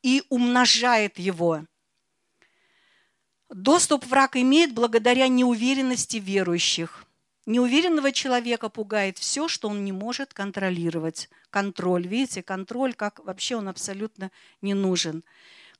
и 0.02 0.22
умножает 0.28 1.18
его. 1.18 1.64
Доступ 3.50 4.06
враг 4.06 4.36
имеет 4.36 4.74
благодаря 4.74 5.28
неуверенности 5.28 6.16
верующих. 6.16 7.04
Неуверенного 7.46 8.10
человека 8.10 8.70
пугает 8.70 9.18
все, 9.18 9.48
что 9.48 9.68
он 9.68 9.84
не 9.84 9.92
может 9.92 10.32
контролировать. 10.32 11.28
Контроль, 11.50 12.06
видите, 12.06 12.42
контроль, 12.42 12.94
как 12.94 13.22
вообще 13.24 13.56
он 13.56 13.68
абсолютно 13.68 14.30
не 14.62 14.72
нужен. 14.72 15.22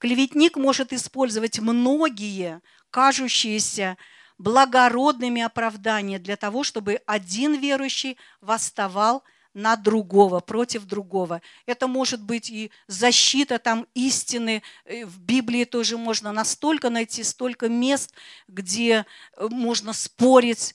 Клеветник 0.05 0.59
может 0.59 0.93
использовать 0.93 1.61
многие 1.61 2.61
кажущиеся 2.91 3.97
благородными 4.37 5.41
оправдания 5.41 6.19
для 6.19 6.37
того, 6.37 6.63
чтобы 6.63 7.01
один 7.07 7.55
верующий 7.55 8.19
восставал 8.43 9.25
на 9.55 9.77
другого, 9.77 10.41
против 10.41 10.85
другого. 10.85 11.41
Это 11.65 11.87
может 11.87 12.23
быть 12.23 12.51
и 12.51 12.71
защита 12.87 13.59
там 13.59 13.87
истины. 13.95 14.63
Э, 14.85 15.07
в 15.07 15.21
Библии 15.21 15.65
тоже 15.65 15.97
можно 15.97 16.33
настолько 16.33 16.91
найти, 16.91 17.23
столько 17.23 17.71
мест, 17.71 18.13
где 18.47 19.07
э, 19.39 19.49
можно 19.49 19.95
спорить. 19.95 20.75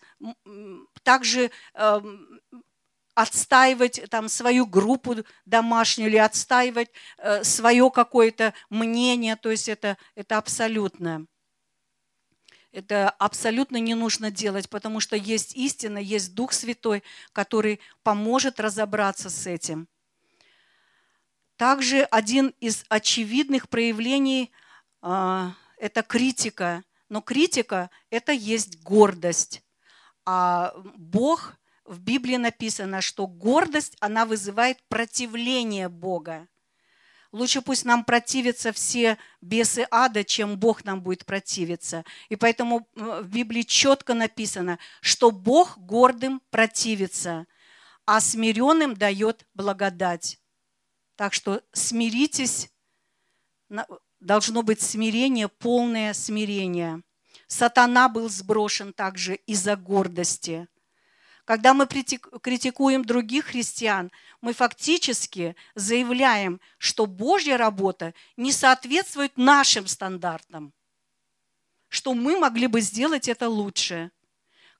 Также 1.04 1.52
эм, 1.76 2.42
отстаивать 3.20 4.10
там 4.10 4.30
свою 4.30 4.66
группу 4.66 5.18
домашнюю 5.46 6.10
или 6.10 6.16
отстаивать 6.16 6.90
э, 7.18 7.44
свое 7.44 7.92
какое-то 7.92 8.54
мнение, 8.70 9.36
то 9.36 9.52
есть 9.52 9.68
это, 9.68 9.98
это 10.16 10.38
абсолютно. 10.38 11.26
Это 12.72 13.10
абсолютно 13.10 13.76
не 13.78 13.94
нужно 13.94 14.32
делать, 14.32 14.70
потому 14.70 15.02
что 15.02 15.18
есть 15.18 15.54
истина, 15.58 15.98
есть 15.98 16.34
Дух 16.34 16.54
Святой, 16.54 17.04
который 17.34 17.82
поможет 18.04 18.62
разобраться 18.62 19.30
с 19.30 19.48
этим. 19.48 19.90
Также 21.58 22.04
один 22.04 22.54
из 22.62 22.86
очевидных 22.88 23.68
проявлений 23.68 24.50
э,– 25.02 25.50
это 25.78 26.04
критика. 26.04 26.86
Но 27.10 27.22
критика– 27.22 27.90
это 28.12 28.32
есть 28.32 28.82
гордость. 28.82 29.62
А 30.26 30.74
Бог 30.96 31.59
в 31.90 32.00
Библии 32.00 32.36
написано, 32.36 33.02
что 33.02 33.26
гордость, 33.26 33.98
она 34.00 34.26
вызывает 34.26 34.78
противление 34.90 35.90
Бога. 35.90 36.48
Лучше 37.32 37.64
пусть 37.64 37.84
нам 37.84 38.06
противятся 38.06 38.72
все 38.72 39.18
бесы 39.42 39.88
ада, 39.90 40.24
чем 40.24 40.60
Бог 40.60 40.86
нам 40.86 41.02
будет 41.02 41.26
противиться. 41.26 42.06
И 42.30 42.36
поэтому 42.36 42.88
в 42.94 43.28
Библии 43.28 43.64
четко 43.64 44.14
написано, 44.14 44.78
что 45.02 45.32
Бог 45.32 45.80
гордым 45.80 46.44
противится, 46.52 47.48
а 48.06 48.22
смиренным 48.22 48.96
дает 48.96 49.48
благодать. 49.56 50.40
Так 51.16 51.34
что 51.34 51.64
смиритесь, 51.74 52.70
должно 54.20 54.62
быть 54.62 54.82
смирение, 54.82 55.48
полное 55.48 56.14
смирение. 56.14 57.02
Сатана 57.48 58.10
был 58.10 58.30
сброшен 58.30 58.94
также 58.94 59.36
из-за 59.48 59.76
гордости– 59.76 60.68
когда 61.50 61.74
мы 61.74 61.88
критикуем 61.88 63.04
других 63.04 63.46
христиан, 63.46 64.12
мы 64.40 64.54
фактически 64.54 65.56
заявляем, 65.74 66.62
что 66.78 67.08
Божья 67.08 67.58
работа 67.58 68.14
не 68.38 68.52
соответствует 68.52 69.36
нашим 69.36 69.88
стандартам. 69.88 70.74
что 71.88 72.14
мы 72.14 72.38
могли 72.38 72.68
бы 72.68 72.82
сделать 72.82 73.28
это 73.28 73.50
лучше. 73.50 74.12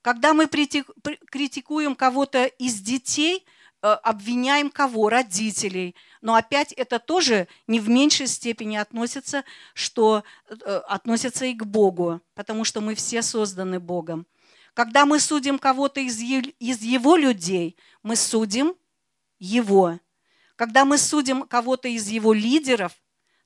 Когда 0.00 0.32
мы 0.32 0.46
критикуем 0.46 1.96
кого-то 1.96 2.44
из 2.44 2.80
детей, 2.80 3.44
э, 3.82 3.88
обвиняем 3.88 4.70
кого? 4.70 5.08
Родителей. 5.08 5.96
Но 6.20 6.36
опять 6.36 6.72
это 6.74 7.00
тоже 7.00 7.48
не 7.66 7.80
в 7.80 7.88
меньшей 7.88 8.28
степени 8.28 8.76
относится, 8.76 9.42
что 9.74 10.22
э, 10.48 10.54
относится 10.86 11.46
и 11.46 11.54
к 11.54 11.64
Богу, 11.64 12.20
потому 12.34 12.62
что 12.62 12.80
мы 12.80 12.94
все 12.94 13.22
созданы 13.22 13.80
Богом. 13.80 14.24
Когда 14.74 15.06
мы 15.06 15.20
судим 15.20 15.58
кого-то 15.58 16.00
из, 16.00 16.20
из 16.20 16.82
Его 16.82 17.16
людей, 17.16 17.76
мы 18.02 18.16
судим 18.16 18.74
Его. 19.38 19.98
Когда 20.56 20.84
мы 20.84 20.98
судим 20.98 21.42
кого-то 21.42 21.88
из 21.88 22.08
Его 22.08 22.32
лидеров, 22.32 22.92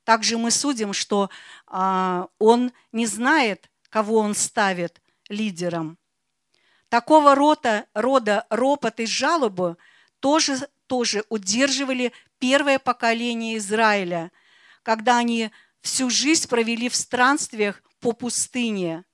также 0.05 0.37
мы 0.37 0.51
судим, 0.51 0.93
что 0.93 1.31
а, 1.67 2.29
Он 2.39 2.73
не 2.93 3.07
знает, 3.07 3.71
кого 3.89 4.19
Он 4.19 4.35
ставит 4.35 5.01
лидером. 5.29 5.99
Такого 6.89 7.35
рода, 7.35 7.87
рода 7.95 8.47
ропот 8.51 9.01
и 9.01 9.07
жалобы 9.07 9.77
тоже, 10.21 10.69
тоже 10.87 11.25
удерживали 11.29 12.13
первое 12.39 12.79
поколение 12.79 13.57
Израиля, 13.57 14.31
когда 14.83 15.17
они 15.17 15.51
всю 15.81 16.11
жизнь 16.11 16.49
провели 16.49 16.89
в 16.89 16.95
странствиях 16.95 17.83
по 18.01 18.13
пустыне. 18.13 19.05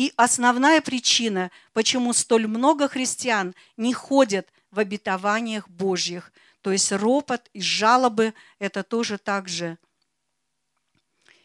И 0.00 0.14
основная 0.16 0.80
причина, 0.80 1.50
почему 1.74 2.14
столь 2.14 2.46
много 2.46 2.88
христиан 2.88 3.54
не 3.76 3.92
ходят 3.92 4.50
в 4.70 4.78
обетованиях 4.78 5.68
Божьих, 5.68 6.32
то 6.62 6.72
есть 6.72 6.90
ропот 6.90 7.50
и 7.52 7.60
жалобы– 7.60 8.32
это 8.58 8.82
тоже 8.82 9.18
так 9.18 9.46
же. 9.46 9.76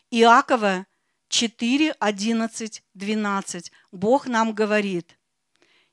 Иакова 0.10 0.88
4, 1.28 1.96
11, 2.00 2.84
12. 2.94 3.72
Бог 3.91 4.28
нам 4.28 4.54
говорит, 4.54 5.20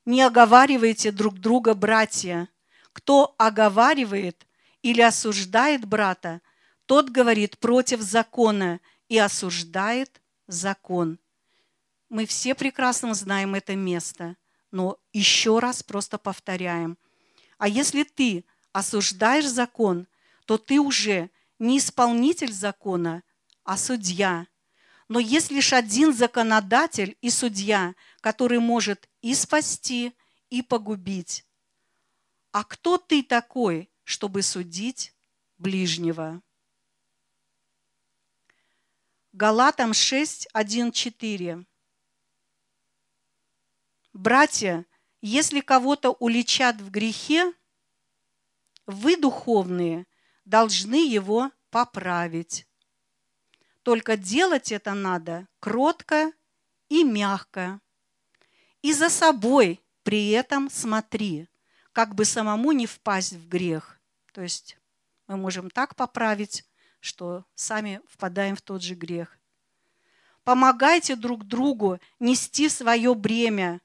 «Не 0.05 0.23
оговаривайте 0.23 1.11
друг 1.11 1.41
друга, 1.41 1.75
братья. 1.75 2.49
Кто 2.93 3.35
оговаривает 3.39 4.47
или 4.83 5.01
осуждает 5.01 5.85
брата, 5.85 6.41
тот 6.87 7.11
говорит 7.11 7.59
против 7.59 8.03
закона 8.03 8.79
и 9.09 9.19
осуждает 9.19 10.23
закон». 10.47 11.19
Мы 12.13 12.27
все 12.27 12.55
прекрасно 12.55 13.15
знаем 13.15 13.55
это 13.55 13.75
место, 13.75 14.37
но 14.71 14.99
еще 15.15 15.61
раз 15.61 15.83
просто 15.83 16.19
повторяем. 16.19 16.99
А 17.57 17.67
если 17.67 18.03
ты 18.03 18.45
осуждаешь 18.71 19.47
закон, 19.47 20.07
то 20.45 20.59
ты 20.59 20.79
уже 20.79 21.31
не 21.59 21.79
исполнитель 21.79 22.53
закона, 22.53 23.23
а 23.65 23.79
судья. 23.79 24.47
Но 25.09 25.21
есть 25.21 25.51
лишь 25.51 25.73
один 25.73 26.13
законодатель 26.13 27.17
и 27.23 27.31
судья, 27.31 27.95
который 28.21 28.59
может 28.59 29.09
и 29.23 29.35
спасти, 29.35 30.13
и 30.51 30.61
погубить. 30.61 31.47
А 32.51 32.63
кто 32.63 32.99
ты 32.99 33.23
такой, 33.23 33.91
чтобы 34.05 34.43
судить 34.43 35.15
ближнего? 35.57 36.43
Галатам 39.33 39.95
6, 39.95 40.49
1, 40.53 40.93
4. 40.93 41.67
Братья, 44.13 44.85
если 45.21 45.61
кого-то 45.61 46.11
уличат 46.11 46.81
в 46.81 46.91
грехе, 46.91 47.53
вы, 48.87 49.17
духовные, 49.17 50.07
должны 50.45 51.07
его 51.07 51.51
поправить. 51.71 52.67
Только 53.83 54.17
делать 54.17 54.71
это 54.71 54.95
надо 54.95 55.49
кротко 55.61 56.33
и 56.89 57.05
мягко. 57.05 57.81
И 58.83 58.93
за 58.93 59.09
собой 59.09 59.81
при 60.03 60.31
этом 60.31 60.69
смотри, 60.69 61.49
как 61.93 62.15
бы 62.15 62.25
самому 62.25 62.73
не 62.73 62.87
впасть 62.87 63.33
в 63.33 63.49
грех. 63.49 63.99
То 64.33 64.43
есть 64.43 64.77
мы 65.27 65.37
можем 65.37 65.71
так 65.71 65.95
поправить, 65.95 66.65
что 67.01 67.45
сами 67.55 68.01
впадаем 68.09 68.57
в 68.57 68.63
тот 68.63 68.83
же 68.83 68.95
грех. 68.95 69.39
Помогайте 70.45 71.17
друг 71.17 71.45
другу 71.45 72.01
нести 72.19 72.69
свое 72.69 73.15
бремя, 73.15 73.81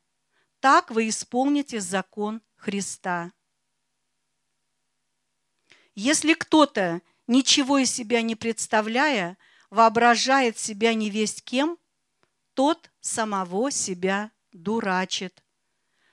так 0.67 0.91
вы 0.91 1.07
исполните 1.07 1.79
закон 1.79 2.41
Христа. 2.57 3.31
Если 5.95 6.33
кто-то, 6.33 7.01
ничего 7.25 7.77
из 7.77 7.89
себя 7.89 8.21
не 8.21 8.35
представляя, 8.35 9.37
воображает 9.69 10.57
себя 10.57 10.93
невесть 10.93 11.41
кем, 11.45 11.77
тот 12.53 12.91
самого 12.99 13.71
себя 13.71 14.29
дурачит. 14.51 15.41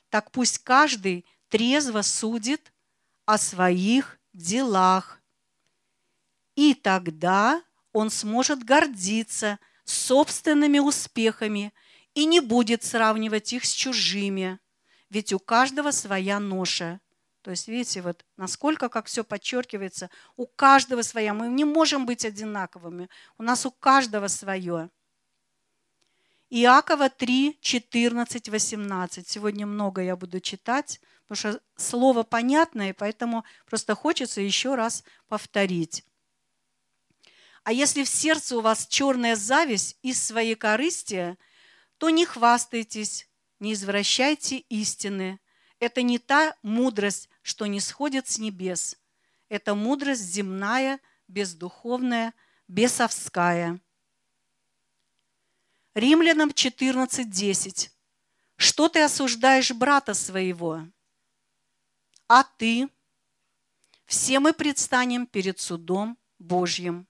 Так 0.09 0.31
пусть 0.31 0.59
каждый 0.59 1.27
трезво 1.49 2.03
судит 2.03 2.73
о 3.25 3.39
своих 3.39 4.21
делах. 4.33 5.21
И 6.55 6.75
тогда 6.75 7.61
он 7.93 8.09
сможет 8.09 8.63
гордиться 8.63 9.59
собственными 9.85 10.79
успехами– 10.79 11.75
и 12.15 12.25
не 12.27 12.41
будет 12.41 12.85
сравнивать 12.85 13.53
их 13.53 13.65
с 13.65 13.73
чужими, 13.73 14.59
ведь 15.11 15.33
у 15.33 15.39
каждого 15.39 15.91
своя 15.91 16.41
ноша. 16.41 17.01
То 17.43 17.51
есть, 17.51 17.69
видите, 17.69 18.01
вот 18.01 18.25
насколько 18.37 18.89
как 18.89 19.07
все 19.07 19.23
подчеркивается, 19.23 20.09
у 20.37 20.47
каждого 20.47 21.03
своя. 21.03 21.35
Мы 21.35 21.49
не 21.49 21.65
можем 21.65 22.07
быть 22.07 22.25
одинаковыми. 22.25 23.11
У 23.37 23.43
нас 23.43 23.67
у 23.67 23.71
каждого 23.71 24.29
свое. 24.29 24.89
Иакова 26.49 27.11
3, 27.11 27.59
14, 27.61 28.49
18. 28.49 29.29
Сегодня 29.29 29.67
много 29.67 30.01
я 30.03 30.17
буду 30.17 30.41
читать, 30.41 31.01
потому 31.27 31.55
что 31.55 31.63
слово 31.77 32.23
понятное, 32.23 32.95
поэтому 32.95 33.45
просто 33.67 33.95
хочется 33.95 34.41
еще 34.41 34.75
раз 34.75 35.05
повторить. 35.29 36.05
А 37.63 37.73
если 37.73 38.05
в 38.05 38.09
сердце 38.09 38.57
у 38.57 38.61
вас 38.61 38.87
черная 38.87 39.37
зависть 39.37 39.99
из 40.03 40.23
своей 40.23 40.55
корысти– 40.55 41.37
то 42.05 42.11
не 42.11 42.27
хвастайтесь, 42.27 43.27
не 43.61 43.73
извращайте 43.73 44.59
истины. 44.59 45.41
Это 45.79 46.03
не 46.03 46.19
та 46.19 46.55
мудрость, 46.63 47.31
что 47.41 47.65
не 47.65 47.81
сходит 47.81 48.29
с 48.29 48.37
небес. 48.37 48.99
Это 49.49 49.75
мудрость 49.75 50.21
земная, 50.21 51.01
бездуховная, 51.29 52.35
бесовская. 52.69 53.81
Римлянам 55.95 56.51
14.10. 56.51 57.89
Что 58.57 58.91
ты 58.91 59.01
осуждаешь 59.01 59.73
брата 59.73 60.13
своего? 60.13 60.87
А 62.29 62.43
ты? 62.43 62.91
Все 64.05 64.41
мы 64.41 64.53
предстанем 64.53 65.27
перед 65.27 65.59
судом 65.59 66.19
Божьим. 66.39 67.07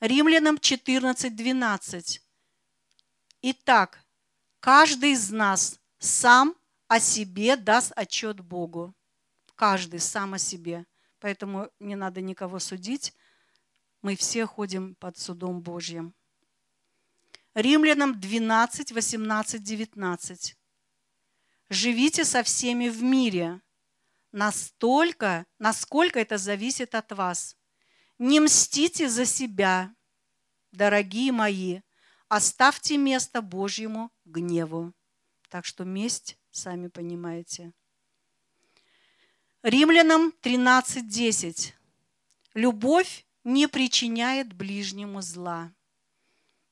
Римлянам 0.00 0.56
14.12. 0.56 2.20
Итак, 3.46 4.02
каждый 4.58 5.10
из 5.10 5.30
нас 5.30 5.78
сам 5.98 6.56
о 6.88 6.98
себе 6.98 7.56
даст 7.56 7.92
отчет 7.94 8.40
Богу. 8.40 8.94
Каждый 9.54 10.00
сам 10.00 10.32
о 10.32 10.38
себе. 10.38 10.86
Поэтому 11.20 11.68
не 11.78 11.94
надо 11.94 12.22
никого 12.22 12.58
судить. 12.58 13.12
Мы 14.00 14.16
все 14.16 14.46
ходим 14.46 14.94
под 14.94 15.18
судом 15.18 15.60
Божьим. 15.60 16.14
Римлянам 17.52 18.18
12, 18.18 18.92
18, 18.92 19.62
19. 19.62 20.56
Живите 21.68 22.24
со 22.24 22.42
всеми 22.42 22.88
в 22.88 23.02
мире, 23.02 23.60
настолько, 24.32 25.44
насколько 25.58 26.18
это 26.18 26.38
зависит 26.38 26.94
от 26.94 27.12
вас. 27.12 27.58
Не 28.18 28.40
мстите 28.40 29.06
за 29.10 29.26
себя, 29.26 29.94
дорогие 30.72 31.30
мои, 31.30 31.82
оставьте 32.34 32.96
место 32.96 33.42
Божьему 33.42 34.10
гневу. 34.24 34.92
Так 35.48 35.64
что 35.64 35.84
месть, 35.84 36.36
сами 36.50 36.88
понимаете. 36.88 37.72
Римлянам 39.62 40.34
13.10. 40.42 41.72
Любовь 42.54 43.24
не 43.44 43.68
причиняет 43.68 44.52
ближнему 44.52 45.22
зла. 45.22 45.72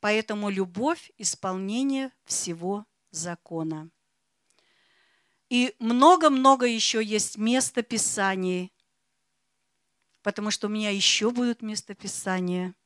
Поэтому 0.01 0.51
любовь– 0.51 1.13
исполнение 1.17 2.11
всего 2.25 2.85
закона. 3.13 3.89
И 5.49 5.77
много-много 5.79 6.67
еще 6.67 7.05
есть 7.05 7.39
местописаний, 7.39 8.73
потому 10.23 10.51
что 10.51 10.67
у 10.67 10.71
меня 10.71 10.91
еще 10.91 11.31
будут 11.31 11.63
местописания– 11.63 12.75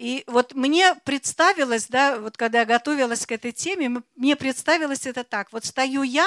и 0.00 0.24
вот 0.26 0.54
мне 0.54 0.94
представилось, 1.04 1.86
да, 1.88 2.18
вот 2.18 2.38
когда 2.38 2.60
я 2.60 2.64
готовилась 2.64 3.26
к 3.26 3.32
этой 3.32 3.52
теме, 3.52 4.02
мне 4.16 4.34
представилось 4.34 5.04
это 5.04 5.24
так. 5.24 5.52
Вот 5.52 5.66
стою 5.66 6.04
я, 6.04 6.26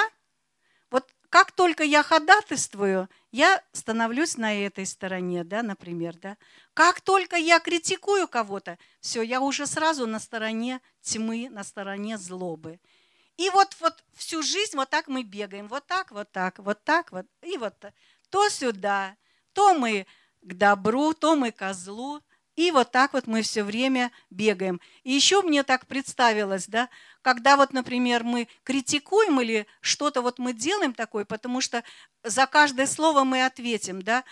вот 0.92 1.10
как 1.28 1.50
только 1.50 1.82
я 1.82 2.04
ходатайствую, 2.04 3.08
я 3.32 3.60
становлюсь 3.72 4.36
на 4.36 4.54
этой 4.64 4.86
стороне, 4.86 5.42
да, 5.42 5.64
например, 5.64 6.16
да. 6.18 6.36
Как 6.72 7.00
только 7.00 7.34
я 7.34 7.58
критикую 7.58 8.28
кого-то, 8.28 8.78
все, 9.00 9.22
я 9.22 9.40
уже 9.40 9.66
сразу 9.66 10.06
на 10.06 10.20
стороне 10.20 10.80
тьмы, 11.02 11.48
на 11.50 11.64
стороне 11.64 12.16
злобы. 12.16 12.78
И 13.36 13.50
вот, 13.50 13.76
вот 13.80 14.04
всю 14.12 14.44
жизнь 14.44 14.76
вот 14.76 14.88
так 14.88 15.08
мы 15.08 15.24
бегаем, 15.24 15.66
вот 15.66 15.84
так, 15.88 16.12
вот 16.12 16.30
так, 16.30 16.60
вот 16.60 16.84
так, 16.84 17.10
вот, 17.10 17.26
и 17.42 17.56
вот 17.56 17.74
то 18.30 18.48
сюда, 18.50 19.16
то 19.52 19.74
мы 19.74 20.06
к 20.42 20.54
добру, 20.54 21.12
то 21.12 21.34
мы 21.34 21.50
к 21.50 21.74
злу, 21.74 22.22
и 22.56 22.70
вот 22.70 22.92
так 22.92 23.12
вот 23.12 23.26
мы 23.26 23.42
все 23.42 23.64
время 23.64 24.12
бегаем. 24.30 24.80
И 25.02 25.12
еще 25.12 25.42
мне 25.42 25.62
так 25.62 25.86
представилось, 25.86 26.66
да, 26.66 26.88
когда 27.22 27.56
вот, 27.56 27.72
например, 27.72 28.22
мы 28.22 28.48
критикуем 28.62 29.40
или 29.40 29.66
что-то 29.80 30.22
вот 30.22 30.38
мы 30.38 30.52
делаем 30.52 30.94
такое, 30.94 31.24
потому 31.24 31.60
что 31.60 31.82
за 32.22 32.46
каждое 32.46 32.86
слово 32.86 33.24
мы 33.24 33.44
ответим, 33.44 34.02
да, 34.02 34.24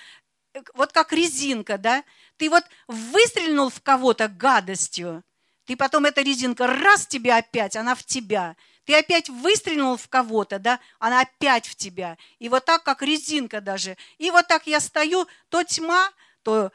вот 0.74 0.92
как 0.92 1.12
резинка, 1.12 1.78
да, 1.78 2.04
ты 2.36 2.50
вот 2.50 2.64
выстрелил 2.86 3.70
в 3.70 3.80
кого-то 3.82 4.28
гадостью, 4.28 5.24
ты 5.64 5.76
потом 5.76 6.04
эта 6.06 6.22
резинка 6.22 6.66
раз 6.66 7.06
тебя 7.06 7.38
опять, 7.38 7.76
она 7.76 7.94
в 7.94 8.04
тебя. 8.04 8.56
Ты 8.84 8.96
опять 8.96 9.28
выстрелил 9.28 9.96
в 9.96 10.08
кого-то, 10.08 10.58
да, 10.58 10.80
она 10.98 11.20
опять 11.20 11.68
в 11.68 11.76
тебя. 11.76 12.18
И 12.40 12.48
вот 12.48 12.64
так, 12.64 12.82
как 12.82 13.00
резинка 13.02 13.60
даже. 13.60 13.96
И 14.18 14.30
вот 14.32 14.48
так 14.48 14.66
я 14.66 14.80
стою, 14.80 15.28
то 15.50 15.62
тьма, 15.62 16.10
то 16.42 16.72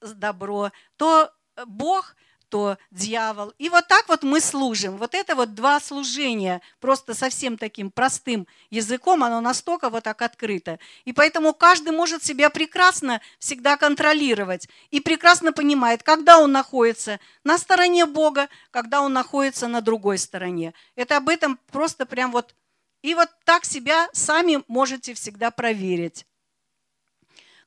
добро, 0.00 0.72
то 0.96 1.32
Бог, 1.66 2.14
то 2.50 2.76
дьявол. 2.90 3.54
И 3.58 3.68
вот 3.68 3.86
так 3.86 4.08
вот 4.08 4.22
мы 4.22 4.40
служим. 4.40 4.96
Вот 4.96 5.14
это 5.14 5.34
вот 5.34 5.54
два 5.54 5.80
служения, 5.80 6.60
просто 6.80 7.14
совсем 7.14 7.56
таким 7.56 7.90
простым 7.90 8.46
языком, 8.70 9.22
оно 9.24 9.40
настолько 9.40 9.88
вот 9.88 10.04
так 10.04 10.20
открыто. 10.20 10.78
И 11.04 11.12
поэтому 11.12 11.54
каждый 11.54 11.92
может 11.92 12.22
себя 12.22 12.50
прекрасно 12.50 13.20
всегда 13.38 13.76
контролировать 13.76 14.68
и 14.90 15.00
прекрасно 15.00 15.52
понимает, 15.52 16.02
когда 16.02 16.38
он 16.38 16.52
находится 16.52 17.20
на 17.44 17.56
стороне 17.56 18.04
Бога, 18.04 18.48
когда 18.70 19.00
он 19.00 19.12
находится 19.12 19.68
на 19.68 19.80
другой 19.80 20.18
стороне. 20.18 20.74
Это 20.96 21.16
об 21.16 21.28
этом 21.28 21.58
просто 21.70 22.04
прям 22.04 22.32
вот... 22.32 22.54
И 23.02 23.14
вот 23.14 23.30
так 23.44 23.64
себя 23.64 24.08
сами 24.12 24.62
можете 24.68 25.14
всегда 25.14 25.50
проверить. 25.50 26.26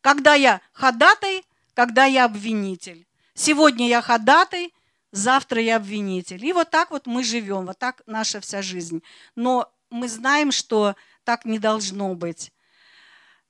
Когда 0.01 0.35
я 0.35 0.61
ходатай, 0.73 1.43
когда 1.73 2.05
я 2.05 2.25
обвинитель. 2.25 3.07
Сегодня 3.33 3.87
я 3.87 4.01
ходатай, 4.01 4.73
завтра 5.11 5.61
я 5.61 5.77
обвинитель. 5.77 6.45
И 6.45 6.53
вот 6.53 6.69
так 6.69 6.91
вот 6.91 7.07
мы 7.07 7.23
живем, 7.23 7.65
вот 7.65 7.77
так 7.79 8.01
наша 8.05 8.39
вся 8.41 8.61
жизнь. 8.61 9.01
Но 9.35 9.71
мы 9.89 10.07
знаем, 10.07 10.51
что 10.51 10.95
так 11.23 11.45
не 11.45 11.59
должно 11.59 12.13
быть. 12.15 12.51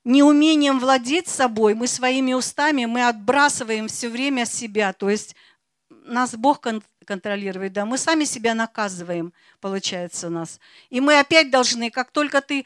Неумением 0.04 0.80
владеть 0.80 1.28
собой, 1.28 1.76
мы 1.76 1.88
своими 1.88 2.34
устами, 2.34 2.86
мы 2.86 3.08
отбрасываем 3.08 3.88
все 3.88 4.10
время 4.10 4.46
себя. 4.46 4.92
То 4.92 5.10
есть 5.10 5.36
нас 5.90 6.36
Бог 6.36 6.62
контролирует, 7.06 7.74
да, 7.74 7.86
мы 7.86 7.98
сами 7.98 8.26
себя 8.26 8.54
наказываем, 8.54 9.34
получается 9.62 10.28
у 10.28 10.30
нас. 10.30 10.60
И 10.90 11.00
мы 11.00 11.20
опять 11.20 11.50
должны, 11.52 11.90
как 11.90 12.12
только 12.12 12.42
ты 12.42 12.66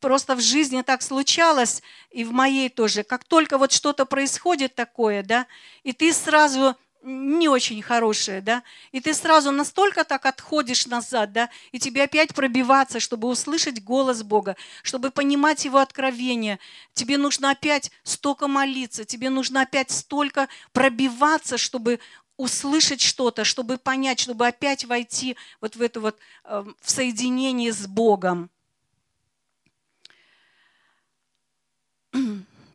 просто 0.00 0.36
в 0.36 0.40
жизни 0.40 0.82
так 0.82 1.02
случалось, 1.02 1.82
и 2.10 2.24
в 2.24 2.32
моей 2.32 2.68
тоже, 2.68 3.02
как 3.02 3.24
только 3.24 3.58
вот 3.58 3.72
что-то 3.72 4.06
происходит 4.06 4.74
такое, 4.74 5.22
да, 5.22 5.46
и 5.82 5.92
ты 5.92 6.12
сразу 6.12 6.76
не 7.02 7.48
очень 7.48 7.80
хорошее, 7.80 8.42
да, 8.42 8.62
и 8.92 9.00
ты 9.00 9.14
сразу 9.14 9.50
настолько 9.52 10.04
так 10.04 10.26
отходишь 10.26 10.86
назад, 10.86 11.32
да, 11.32 11.50
и 11.72 11.78
тебе 11.78 12.04
опять 12.04 12.34
пробиваться, 12.34 13.00
чтобы 13.00 13.28
услышать 13.28 13.82
голос 13.82 14.22
Бога, 14.22 14.56
чтобы 14.82 15.10
понимать 15.10 15.64
Его 15.64 15.78
откровение. 15.78 16.58
Тебе 16.92 17.16
нужно 17.16 17.50
опять 17.52 17.90
столько 18.02 18.48
молиться, 18.48 19.04
тебе 19.04 19.30
нужно 19.30 19.62
опять 19.62 19.90
столько 19.90 20.48
пробиваться, 20.72 21.56
чтобы 21.56 22.00
услышать 22.36 23.00
что-то, 23.00 23.44
чтобы 23.44 23.78
понять, 23.78 24.20
чтобы 24.20 24.46
опять 24.46 24.84
войти 24.84 25.36
вот 25.60 25.76
в 25.76 25.82
это 25.82 26.00
вот 26.00 26.18
э, 26.44 26.64
в 26.80 26.90
соединение 26.90 27.72
с 27.72 27.86
Богом. 27.86 28.50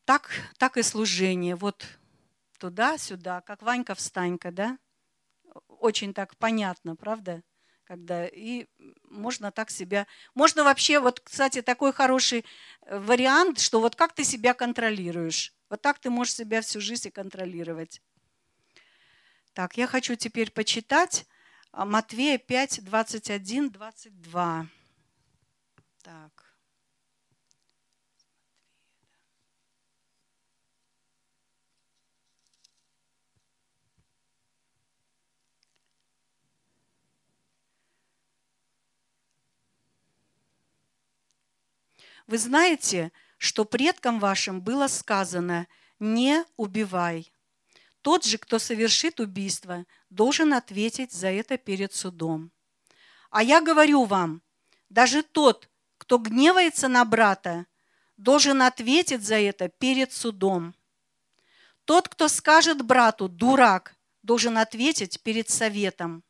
Так, 0.05 0.29
так 0.57 0.77
и 0.77 0.83
служение. 0.83 1.55
Вот 1.55 1.85
туда-сюда, 2.59 3.41
как 3.41 3.61
Ванька-встанька, 3.61 4.51
да? 4.51 4.77
Очень 5.67 6.13
так 6.13 6.37
понятно, 6.37 6.95
правда? 6.95 7.43
Когда 7.85 8.27
и 8.27 8.67
можно 9.03 9.51
так 9.51 9.69
себя... 9.69 10.07
Можно 10.33 10.63
вообще, 10.63 10.99
вот, 10.99 11.19
кстати, 11.19 11.61
такой 11.61 11.93
хороший 11.93 12.45
э, 12.81 12.99
вариант, 12.99 13.59
что 13.59 13.79
вот 13.79 13.95
как 13.95 14.13
ты 14.13 14.23
себя 14.23 14.53
контролируешь. 14.53 15.53
Вот 15.69 15.81
так 15.81 15.99
ты 15.99 16.09
можешь 16.09 16.33
себя 16.33 16.61
всю 16.61 16.81
жизнь 16.81 17.07
и 17.07 17.11
контролировать. 17.11 18.01
Так, 19.53 19.77
я 19.77 19.87
хочу 19.87 20.15
теперь 20.15 20.51
почитать 20.51 21.25
Матвея 21.71 22.37
5, 22.37 22.83
21, 22.83 23.69
22. 23.69 24.67
Так. 26.03 26.44
Вы 42.27 42.37
знаете, 42.37 43.11
что 43.37 43.65
предкам 43.65 44.19
вашим 44.19 44.61
было 44.61 44.87
сказано 44.87 45.67
«не 45.99 46.43
убивай». 46.57 47.31
Тот 48.01 48.23
же, 48.23 48.37
кто 48.37 48.59
совершит 48.59 49.19
убийство, 49.19 49.85
должен 50.09 50.53
ответить 50.53 51.11
за 51.11 51.27
это 51.27 51.57
перед 51.57 51.93
судом. 51.93 52.51
А 53.31 53.41
я 53.43 53.61
говорю 53.61 54.05
вам, 54.05 54.41
даже 54.89 55.23
тот, 55.23 55.69
кто 55.97 56.19
гневается 56.19 56.87
на 56.87 57.03
брата, 57.03 57.65
должен 58.17 58.61
ответить 58.61 59.23
за 59.23 59.35
это 59.35 59.69
перед 59.69 60.13
судом. 60.13 60.75
Тот, 61.85 62.07
кто 62.07 62.27
скажет 62.27 62.83
брату 62.83 63.27
«дурак», 63.27 63.95
должен 64.23 64.57
ответить 64.57 65.21
перед 65.21 65.49
советом. 65.49 66.23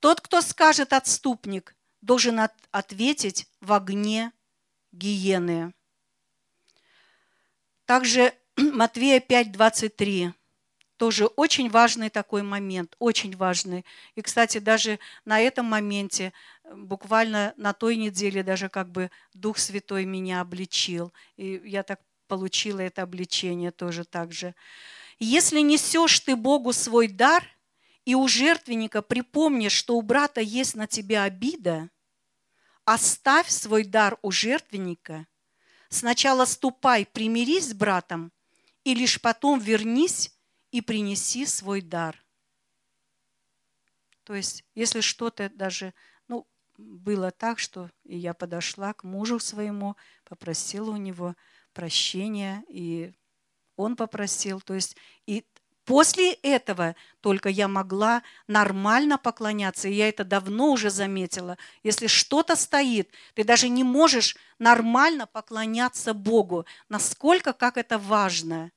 Тот, 0.00 0.20
кто 0.20 0.40
скажет 0.40 0.92
«отступник», 0.92 1.76
должен 2.00 2.40
от 2.40 2.52
ответить 2.70 3.48
в 3.60 3.72
огне 3.72 4.32
гиены. 4.94 5.74
Также 7.84 8.32
Матвея 8.56 9.20
5:23 9.20 10.32
тоже 10.96 11.26
очень 11.26 11.68
важный 11.68 12.08
такой 12.08 12.42
момент, 12.42 12.94
очень 12.98 13.36
важный. 13.36 13.84
И, 14.14 14.22
кстати, 14.22 14.58
даже 14.58 14.98
на 15.24 15.40
этом 15.40 15.66
моменте, 15.66 16.32
буквально 16.72 17.52
на 17.56 17.72
той 17.72 17.96
неделе 17.96 18.42
даже 18.42 18.68
как 18.68 18.90
бы 18.90 19.10
Дух 19.34 19.58
Святой 19.58 20.04
меня 20.04 20.40
обличил. 20.40 21.12
И 21.36 21.60
я 21.64 21.82
так 21.82 22.00
получила 22.28 22.80
это 22.80 23.02
обличение 23.02 23.70
тоже 23.70 24.04
так 24.04 24.32
же. 24.32 24.54
Если 25.18 25.60
несешь 25.60 26.20
ты 26.20 26.36
Богу 26.36 26.72
свой 26.72 27.08
дар, 27.08 27.44
и 28.04 28.14
у 28.14 28.28
жертвенника 28.28 29.02
припомнишь, 29.02 29.72
что 29.72 29.96
у 29.96 30.02
брата 30.02 30.40
есть 30.40 30.74
на 30.74 30.86
тебя 30.86 31.24
обида, 31.24 31.88
Оставь 32.84 33.48
свой 33.48 33.84
дар 33.84 34.18
у 34.22 34.30
жертвенника. 34.30 35.26
Сначала 35.88 36.44
ступай, 36.44 37.06
примирись 37.06 37.70
с 37.70 37.74
братом, 37.74 38.32
и 38.84 38.94
лишь 38.94 39.20
потом 39.20 39.58
вернись 39.58 40.36
и 40.70 40.80
принеси 40.80 41.46
свой 41.46 41.80
дар. 41.80 42.22
То 44.24 44.34
есть, 44.34 44.64
если 44.74 45.00
что-то 45.00 45.50
даже, 45.50 45.94
ну, 46.28 46.46
было 46.76 47.30
так, 47.30 47.58
что 47.58 47.90
я 48.04 48.34
подошла 48.34 48.92
к 48.92 49.04
мужу 49.04 49.38
своему, 49.38 49.96
попросила 50.24 50.90
у 50.90 50.96
него 50.96 51.36
прощения, 51.72 52.64
и 52.68 53.12
он 53.76 53.96
попросил. 53.96 54.60
То 54.60 54.74
есть, 54.74 54.96
и 55.26 55.46
После 55.84 56.32
этого 56.32 56.96
только 57.20 57.50
я 57.50 57.68
могла 57.68 58.22
нормально 58.46 59.18
поклоняться. 59.18 59.88
И 59.88 59.94
я 59.94 60.08
это 60.08 60.24
давно 60.24 60.72
уже 60.72 60.90
заметила. 60.90 61.58
Если 61.82 62.06
что-то 62.06 62.56
стоит, 62.56 63.10
ты 63.34 63.44
даже 63.44 63.68
не 63.68 63.84
можешь 63.84 64.36
нормально 64.58 65.26
поклоняться 65.26 66.14
Богу. 66.14 66.64
Насколько, 66.88 67.52
как 67.52 67.76
это 67.76 67.98
важно. 67.98 68.70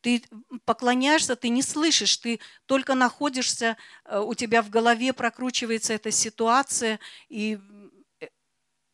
Ты 0.00 0.22
поклоняешься, 0.66 1.34
ты 1.34 1.48
не 1.48 1.62
слышишь, 1.62 2.18
ты 2.18 2.38
только 2.66 2.94
находишься, 2.94 3.78
э, 4.04 4.20
у 4.20 4.34
тебя 4.34 4.60
в 4.60 4.68
голове 4.68 5.14
прокручивается 5.14 5.94
эта 5.94 6.10
ситуация, 6.10 7.00
и 7.30 7.58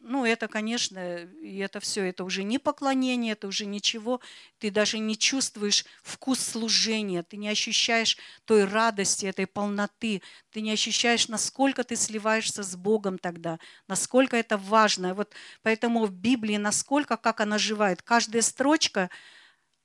ну, 0.00 0.24
это, 0.24 0.48
конечно, 0.48 1.18
и 1.42 1.58
это 1.58 1.78
все, 1.80 2.04
это 2.08 2.24
уже 2.24 2.42
не 2.42 2.58
поклонение, 2.58 3.32
это 3.32 3.46
уже 3.46 3.66
ничего. 3.66 4.20
Ты 4.58 4.70
даже 4.70 4.98
не 4.98 5.16
чувствуешь 5.16 5.84
вкус 6.02 6.40
служения, 6.40 7.22
ты 7.22 7.36
не 7.36 7.48
ощущаешь 7.48 8.16
той 8.46 8.64
радости, 8.64 9.26
этой 9.26 9.46
полноты, 9.46 10.22
ты 10.50 10.62
не 10.62 10.72
ощущаешь, 10.72 11.28
насколько 11.28 11.84
ты 11.84 11.96
сливаешься 11.96 12.62
с 12.62 12.76
Богом 12.76 13.18
тогда, 13.18 13.58
насколько 13.88 14.36
это 14.36 14.56
важно. 14.56 15.14
Вот 15.14 15.34
поэтому 15.62 16.06
в 16.06 16.12
Библии, 16.12 16.56
насколько, 16.56 17.16
как 17.16 17.40
она 17.40 17.56
оживает. 17.56 18.02
Каждая 18.02 18.42
строчка, 18.42 19.10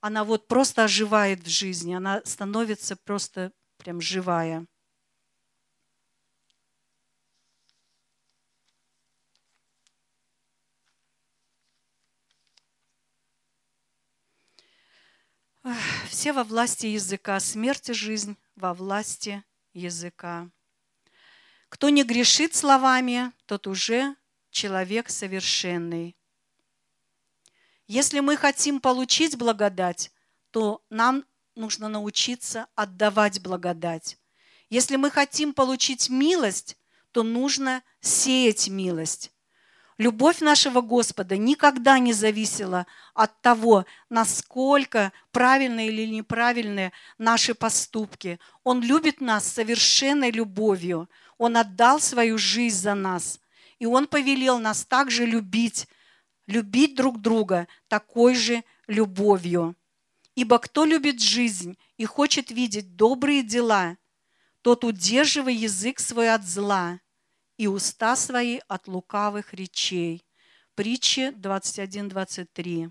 она 0.00 0.24
вот 0.24 0.48
просто 0.48 0.84
оживает 0.84 1.42
в 1.44 1.48
жизни, 1.48 1.94
она 1.94 2.22
становится 2.24 2.96
просто 2.96 3.52
прям 3.78 4.00
живая. 4.00 4.66
Все 16.08 16.32
во 16.32 16.44
власти 16.44 16.86
языка, 16.86 17.40
смерть 17.40 17.90
и 17.90 17.92
жизнь 17.92 18.36
во 18.54 18.72
власти 18.72 19.42
языка. 19.74 20.48
Кто 21.68 21.88
не 21.88 22.04
грешит 22.04 22.54
словами, 22.54 23.32
тот 23.46 23.66
уже 23.66 24.14
человек 24.50 25.10
совершенный. 25.10 26.16
Если 27.88 28.20
мы 28.20 28.36
хотим 28.36 28.80
получить 28.80 29.36
благодать, 29.36 30.12
то 30.52 30.82
нам 30.88 31.24
нужно 31.56 31.88
научиться 31.88 32.66
отдавать 32.74 33.40
благодать. 33.40 34.18
Если 34.70 34.96
мы 34.96 35.10
хотим 35.10 35.52
получить 35.52 36.08
милость, 36.08 36.76
то 37.10 37.22
нужно 37.22 37.82
сеять 38.00 38.68
милость. 38.68 39.32
Любовь 39.98 40.40
нашего 40.40 40.82
Господа 40.82 41.38
никогда 41.38 41.98
не 41.98 42.12
зависела 42.12 42.86
от 43.14 43.40
того, 43.40 43.86
насколько 44.10 45.10
правильные 45.32 45.88
или 45.88 46.06
неправильные 46.06 46.92
наши 47.16 47.54
поступки. 47.54 48.38
Он 48.62 48.82
любит 48.82 49.22
нас 49.22 49.46
совершенной 49.50 50.30
любовью. 50.30 51.08
Он 51.38 51.56
отдал 51.56 51.98
свою 51.98 52.36
жизнь 52.36 52.76
за 52.76 52.94
нас. 52.94 53.40
И 53.78 53.86
Он 53.86 54.06
повелел 54.06 54.58
нас 54.58 54.84
также 54.84 55.24
любить, 55.24 55.88
любить 56.46 56.94
друг 56.94 57.22
друга 57.22 57.66
такой 57.88 58.34
же 58.34 58.64
любовью. 58.86 59.76
Ибо 60.34 60.58
кто 60.58 60.84
любит 60.84 61.22
жизнь 61.22 61.78
и 61.96 62.04
хочет 62.04 62.50
видеть 62.50 62.96
добрые 62.96 63.42
дела, 63.42 63.96
тот 64.60 64.84
удерживай 64.84 65.54
язык 65.54 66.00
свой 66.00 66.34
от 66.34 66.44
зла– 66.44 67.00
и 67.56 67.66
уста 67.66 68.16
свои 68.16 68.60
от 68.68 68.88
лукавых 68.88 69.54
речей. 69.54 70.24
Притчи 70.74 71.30
21-23. 71.32 72.90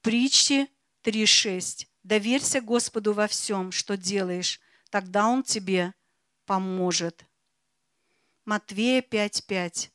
Притчи 0.00 0.68
3.6. 1.04 1.86
Доверься 2.02 2.60
Господу 2.60 3.12
во 3.12 3.26
всем, 3.26 3.72
что 3.72 3.96
делаешь, 3.96 4.60
тогда 4.90 5.28
Он 5.28 5.42
тебе 5.42 5.94
поможет. 6.44 7.24
Матвея 8.44 9.00
5.5. 9.00 9.90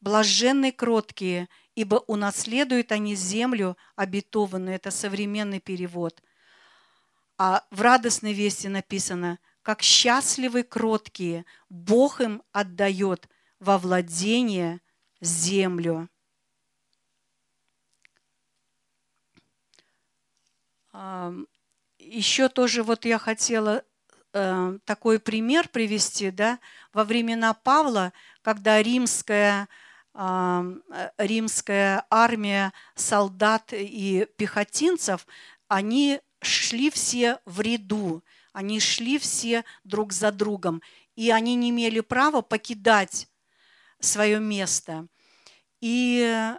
Блаженны 0.00 0.72
кроткие, 0.72 1.48
ибо 1.74 1.96
унаследуют 2.06 2.92
они 2.92 3.14
землю 3.14 3.76
обетованную. 3.94 4.76
Это 4.76 4.90
современный 4.90 5.60
перевод. 5.60 6.22
А 7.38 7.66
в 7.70 7.80
радостной 7.80 8.32
вести 8.32 8.68
написано– 8.68 9.38
как 9.64 9.80
счастливы 9.82 10.62
кроткие, 10.62 11.46
Бог 11.70 12.20
им 12.20 12.42
отдает 12.52 13.28
во 13.58 13.78
владение 13.78 14.80
землю. 15.22 16.10
Еще 21.98 22.50
тоже 22.50 22.82
вот 22.82 23.06
я 23.06 23.18
хотела 23.18 23.82
э, 24.34 24.78
такой 24.84 25.18
пример 25.18 25.68
привести, 25.68 26.30
да, 26.30 26.58
во 26.92 27.04
времена 27.04 27.54
Павла, 27.54 28.12
когда 28.42 28.82
римская, 28.82 29.66
римская 31.16 32.06
армия 32.10 32.72
солдат 32.94 33.72
и 33.72 34.28
пехотинцев, 34.36 35.26
они 35.68 36.20
шли 36.42 36.90
все 36.90 37.40
в 37.46 37.62
ряду, 37.62 38.22
они 38.54 38.80
шли 38.80 39.18
все 39.18 39.64
друг 39.82 40.12
за 40.12 40.30
другом, 40.32 40.80
и 41.16 41.30
они 41.30 41.56
не 41.56 41.70
имели 41.70 42.00
права 42.00 42.40
покидать 42.40 43.28
свое 44.00 44.38
место. 44.38 45.08
И 45.80 46.54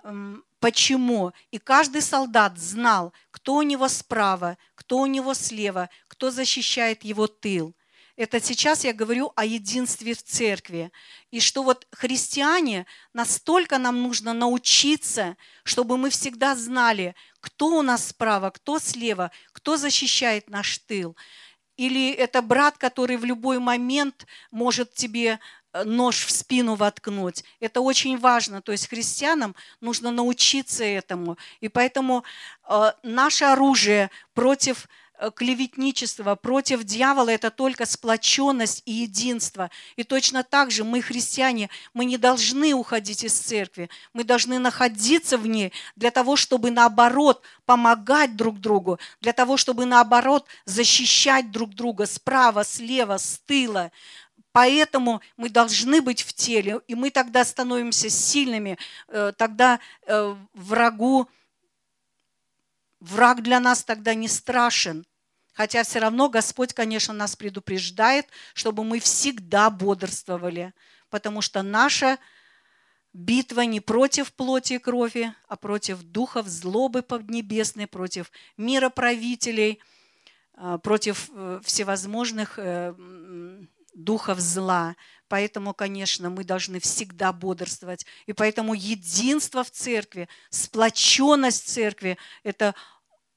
почему? 0.60 1.32
И 1.52 1.58
каждый 1.58 2.02
солдат 2.02 2.60
знал, 2.60 3.14
кто 3.32 3.56
у 3.56 3.62
него 3.62 3.88
справа, 3.88 4.58
кто 4.76 5.00
у 5.00 5.06
него 5.06 5.34
слева, 5.34 5.90
кто 6.08 6.30
защищает 6.32 7.04
его 7.04 7.28
тыл. 7.28 7.74
Это 8.18 8.42
сейчас 8.42 8.84
я 8.84 8.94
говорю 8.94 9.32
о 9.36 9.46
единстве 9.46 10.14
в 10.14 10.24
церкви. 10.24 10.92
И 11.32 11.40
что 11.40 11.64
вот 11.64 11.88
христиане, 11.92 12.86
настолько 13.14 13.78
нам 13.78 14.04
нужно 14.04 14.34
научиться, 14.34 15.36
чтобы 15.64 15.98
мы 15.98 16.10
всегда 16.10 16.56
знали, 16.56 17.16
кто 17.40 17.68
у 17.68 17.82
нас 17.82 18.10
справа, 18.10 18.52
кто 18.52 18.80
слева, 18.80 19.32
кто 19.52 19.78
защищает 19.78 20.50
наш 20.50 20.78
тыл. 20.80 21.16
Или 21.78 22.12
это 22.12 22.42
брат, 22.42 22.78
который 22.78 23.18
в 23.18 23.26
любой 23.26 23.60
момент 23.60 24.26
может 24.52 24.94
тебе 24.94 25.40
э, 25.74 25.84
нож 25.84 26.26
в 26.26 26.32
спину 26.32 26.76
воткнуть. 26.76 27.44
Это 27.60 27.82
очень 27.82 28.18
важно. 28.18 28.62
То 28.62 28.72
есть 28.72 28.88
христианам 28.88 29.56
нужно 29.82 30.12
научиться 30.12 30.84
этому. 30.84 31.38
И 31.60 31.68
поэтому 31.68 32.24
э, 32.68 32.92
наше 33.04 33.46
оружие 33.46 34.10
против 34.34 34.88
клеветничество, 35.36 36.36
против 36.36 36.84
дьявола– 36.84 37.30
это 37.32 37.52
только 37.52 37.86
сплоченность 37.86 38.82
и 38.86 38.92
единство. 38.92 39.70
И 39.96 40.04
точно 40.04 40.44
так 40.44 40.72
же 40.72 40.84
мы, 40.84 41.02
христиане, 41.02 41.70
мы 41.94 42.06
не 42.06 42.18
должны 42.18 42.74
уходить 42.74 43.24
из 43.24 43.34
церкви. 43.34 43.90
Мы 44.14 44.24
должны 44.24 44.60
находиться 44.60 45.38
в 45.38 45.48
ней 45.48 45.72
для 45.96 46.12
того, 46.12 46.36
чтобы 46.36 46.72
наоборот 46.72 47.42
помогать 47.66 48.36
друг 48.36 48.60
другу, 48.60 49.00
для 49.22 49.34
того, 49.34 49.58
чтобы 49.58 49.86
наоборот 49.86 50.46
защищать 50.66 51.52
друг 51.52 51.74
друга 51.74 52.06
справа, 52.06 52.64
слева, 52.64 53.18
с 53.18 53.40
тыла. 53.46 53.92
Поэтому 54.52 55.22
мы 55.36 55.50
должны 55.50 56.02
быть 56.02 56.22
в 56.22 56.34
теле, 56.34 56.80
и 56.88 56.96
мы 56.96 57.10
тогда 57.10 57.44
становимся 57.44 58.10
сильными, 58.10 58.78
э, 59.10 59.34
тогда 59.36 59.80
э, 60.08 60.36
врагу 60.54 61.28
Враг 63.06 63.44
для 63.44 63.60
нас 63.60 63.84
тогда 63.84 64.16
не 64.16 64.28
страшен. 64.28 65.06
Хотя 65.54 65.84
все 65.84 66.00
равно 66.00 66.28
Господь, 66.28 66.74
конечно, 66.74 67.14
нас 67.14 67.36
предупреждает, 67.36 68.26
чтобы 68.56 68.84
мы 68.84 69.00
всегда 69.00 69.70
бодрствовали, 69.70 70.74
потому 71.10 71.42
что 71.42 71.62
наша 71.62 72.18
битва 73.14 73.62
не 73.62 73.80
против 73.80 74.34
плоти 74.34 74.74
и 74.74 74.80
крови, 74.80 75.34
а 75.48 75.56
против 75.56 76.02
духов 76.02 76.48
злобы 76.48 77.04
поднебесной, 77.04 77.86
против 77.88 78.32
мироправителей, 78.58 79.80
а, 80.56 80.78
против 80.80 81.30
э, 81.32 81.62
всевозможных 81.64 82.58
э, 82.58 82.94
духов 83.94 84.40
зла. 84.40 84.96
Поэтому, 85.28 85.74
конечно, 85.74 86.30
мы 86.30 86.44
должны 86.44 86.80
всегда 86.80 87.32
бодрствовать. 87.34 88.06
И 88.26 88.34
поэтому 88.34 88.74
единство 88.74 89.64
в 89.64 89.72
церкви, 89.72 90.28
сплоченность 90.50 91.68
церкви– 91.68 92.18
это 92.44 92.76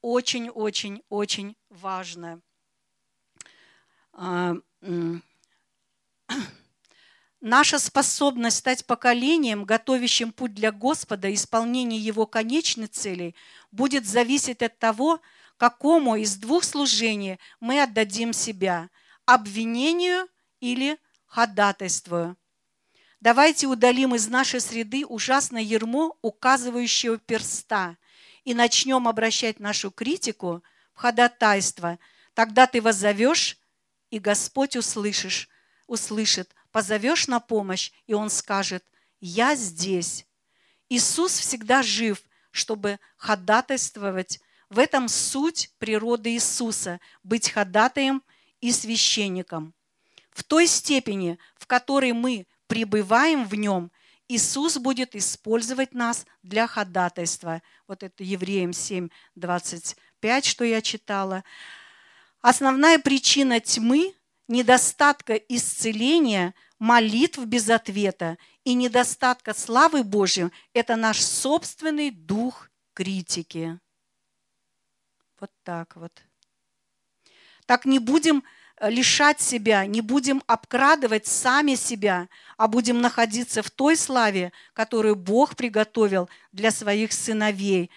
очень-очень-очень 0.01 1.55
важно. 1.69 2.41
А, 4.13 4.55
наша 7.41 7.79
способность 7.79 8.57
стать 8.57 8.85
поколением, 8.85 9.65
готовящим 9.65 10.31
путь 10.31 10.53
для 10.53 10.71
Господа, 10.71 11.33
исполнение 11.33 11.99
Его 11.99 12.25
конечной 12.25 12.87
цели, 12.87 13.35
будет 13.71 14.05
зависеть 14.05 14.61
от 14.61 14.77
того, 14.79 15.21
какому 15.57 16.15
из 16.15 16.37
двух 16.37 16.63
служений 16.63 17.39
мы 17.59 17.81
отдадим 17.81 18.33
себя– 18.33 18.89
обвинению 19.25 20.27
или 20.59 20.97
ходатайству. 21.25 22.35
Давайте 23.19 23.67
удалим 23.67 24.15
из 24.15 24.27
нашей 24.27 24.61
среды 24.61 25.05
ужасное 25.05 25.61
ермо, 25.61 26.17
указывающее 26.21 27.19
перста– 27.19 27.97
и 28.43 28.53
начнем 28.53 29.07
обращать 29.07 29.59
нашу 29.59 29.91
критику 29.91 30.63
в 30.93 30.99
ходатайство, 30.99 31.99
тогда 32.33 32.67
ты 32.67 32.81
воззовешь, 32.81 33.57
и 34.09 34.19
Господь 34.19 34.75
услышишь, 34.75 35.49
услышит, 35.87 36.53
позовешь 36.71 37.27
на 37.27 37.39
помощь, 37.39 37.91
и 38.07 38.13
Он 38.13 38.29
скажет, 38.29 38.83
я 39.19 39.55
здесь. 39.55 40.25
Иисус 40.87 41.37
всегда 41.37 41.83
жив, 41.83 42.21
чтобы 42.51 42.99
ходатайствовать. 43.17 44.39
В 44.69 44.79
этом 44.79 45.07
суть 45.07 45.71
природы 45.77 46.31
Иисуса– 46.31 46.99
быть 47.23 47.49
ходатаем 47.49 48.23
и 48.61 48.71
священником. 48.71 49.73
В 50.31 50.43
той 50.43 50.67
степени, 50.67 51.37
в 51.55 51.67
которой 51.67 52.13
мы 52.13 52.47
пребываем 52.67 53.45
в 53.45 53.55
Нем 53.55 53.91
Иисус 54.29 54.77
будет 54.77 55.15
использовать 55.15 55.95
нас 55.95 56.25
для 56.43 56.67
ходатайства. 56.67 57.63
Вот 57.87 58.03
это 58.03 58.23
Евреям 58.23 58.73
7, 58.73 59.09
25, 59.35 60.45
что 60.45 60.63
я 60.63 60.81
читала. 60.81 61.43
Основная 62.39 62.99
причина 62.99 63.59
тьмы, 63.59 64.13
недостатка 64.47 65.33
исцеления, 65.33 66.53
молитв 66.77 67.39
без 67.39 67.69
ответа 67.69 68.37
и 68.63 68.75
недостатка 68.75 69.55
славы 69.55 70.03
Божьей– 70.03 70.51
это 70.73 70.95
наш 70.95 71.21
собственный 71.21 72.11
дух 72.11 72.69
критики. 72.93 73.79
Вот 75.39 75.51
так 75.63 75.95
вот. 75.95 76.13
Так 77.65 77.85
не 77.85 77.97
будем 77.97 78.43
лишать 78.81 79.41
себя, 79.41 79.85
не 79.85 80.01
будем 80.01 80.41
обкрадывать 80.47 81.27
сами 81.27 81.75
себя, 81.75 82.29
а 82.57 82.67
будем 82.67 83.01
находиться 83.01 83.61
в 83.61 83.69
той 83.69 83.97
славе, 83.97 84.51
которую 84.73 85.15
Бог 85.15 85.55
приготовил 85.55 86.29
для 86.51 86.71
своих 86.71 87.11
сыновей, 87.11 87.91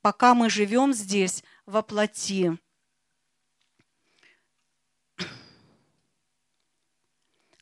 пока 0.00 0.34
мы 0.34 0.48
живем 0.50 0.92
здесь 0.92 1.42
во 1.66 1.82
плоти. 1.82 2.56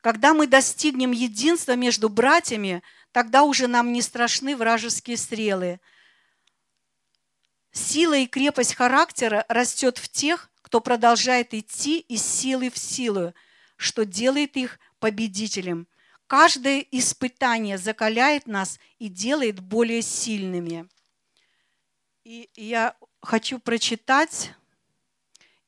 Когда 0.00 0.32
мы 0.32 0.46
достигнем 0.46 1.10
единства 1.10 1.76
между 1.76 2.08
братьями, 2.08 2.82
тогда 3.12 3.42
уже 3.42 3.66
нам 3.66 3.92
не 3.92 4.00
страшны 4.00 4.56
вражеские 4.56 5.16
стрелы. 5.16 5.80
Сила 7.72 8.16
и 8.16 8.26
крепость 8.26 8.74
характера 8.74 9.44
растет 9.48 9.98
в 9.98 10.08
тех, 10.08 10.50
кто 10.68 10.82
продолжает 10.82 11.54
идти 11.54 12.00
из 12.00 12.22
силы 12.22 12.68
в 12.68 12.76
силу, 12.76 13.32
что 13.76 14.04
делает 14.04 14.54
их 14.58 14.78
победителем. 14.98 15.88
Каждое 16.26 16.80
испытание 16.90 17.78
закаляет 17.78 18.46
нас 18.46 18.78
и 18.98 19.08
делает 19.08 19.60
более 19.60 20.02
сильными. 20.02 20.86
И 22.22 22.50
я 22.54 22.94
хочу 23.22 23.58
прочитать 23.58 24.52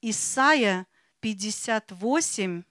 Исайя 0.03 0.87
58, 1.21 2.63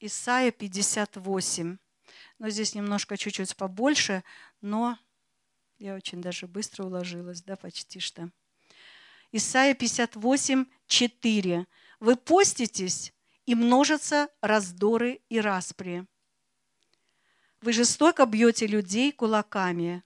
Исайя 0.00 0.50
58. 0.50 1.78
Но 2.38 2.50
здесь 2.50 2.74
немножко 2.74 3.16
чуть-чуть 3.16 3.56
побольше, 3.56 4.22
но 4.60 4.98
я 5.78 5.94
очень 5.94 6.20
даже 6.20 6.46
быстро 6.46 6.84
уложилась, 6.84 7.40
да, 7.40 7.56
почти 7.56 8.00
что. 8.00 8.30
Исайя 9.32 9.74
58, 9.74 10.66
4. 10.86 11.66
«Вы 12.00 12.16
поститесь, 12.16 13.12
и 13.46 13.54
множатся 13.54 14.28
раздоры 14.40 15.20
и 15.28 15.40
распри. 15.40 16.06
Вы 17.60 17.72
жестоко 17.72 18.26
бьете 18.26 18.66
людей 18.66 19.12
кулаками. 19.12 20.02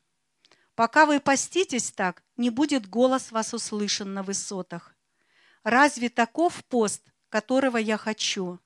Пока 0.74 1.06
вы 1.06 1.20
поститесь 1.20 1.90
так, 1.90 2.22
не 2.36 2.50
будет 2.50 2.86
голос 2.86 3.32
вас 3.32 3.54
услышан 3.54 4.12
на 4.12 4.22
высотах. 4.22 4.94
Разве 5.62 6.10
таков 6.10 6.64
пост, 6.64 7.02
которого 7.30 7.78
я 7.78 7.96
хочу? 7.96 8.60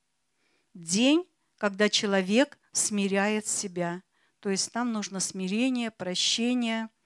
День, 0.74 1.24
когда 1.56 1.88
человек 1.88 2.58
смиряет 2.72 3.46
себя. 3.46 4.02
То 4.40 4.50
есть 4.50 4.74
нам 4.74 4.92
нужно 4.92 5.20
смирение, 5.20 5.90
прощение– 5.92 6.88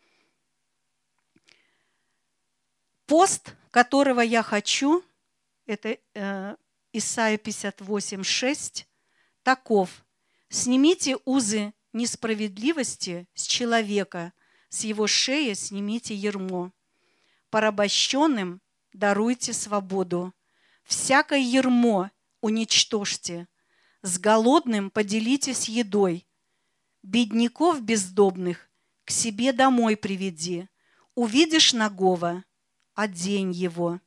Пост, 3.07 3.55
которого 3.71 4.21
я 4.21 4.43
хочу, 4.43 5.05
это 5.67 5.99
э, 6.15 6.57
Исайя 6.93 7.39
58, 7.39 8.23
6, 8.23 8.87
таков. 9.43 10.05
Снимите 10.49 11.17
узы 11.25 11.73
несправедливости 11.93 13.27
с 13.35 13.45
человека, 13.45 14.33
с 14.69 14.85
его 14.85 15.07
шеи 15.07 15.55
снимите 15.55 16.15
ермо. 16.15 16.73
Порабощенным 17.51 18.61
даруйте 18.93 19.53
свободу. 19.53 20.35
Всякое 20.85 21.41
ермо 21.41 22.11
уничтожьте. 22.41 23.49
С 24.03 24.19
голодным 24.19 24.91
поделитесь 24.91 25.69
едой. 25.69 26.27
Бедняков 27.03 27.83
бездобных 27.83 28.69
к 29.05 29.11
себе 29.11 29.53
домой 29.53 29.97
приведи. 29.97 30.69
Увидишь 31.15 31.73
нагого, 31.73 32.45
одень 32.95 33.53
его. 33.53 34.01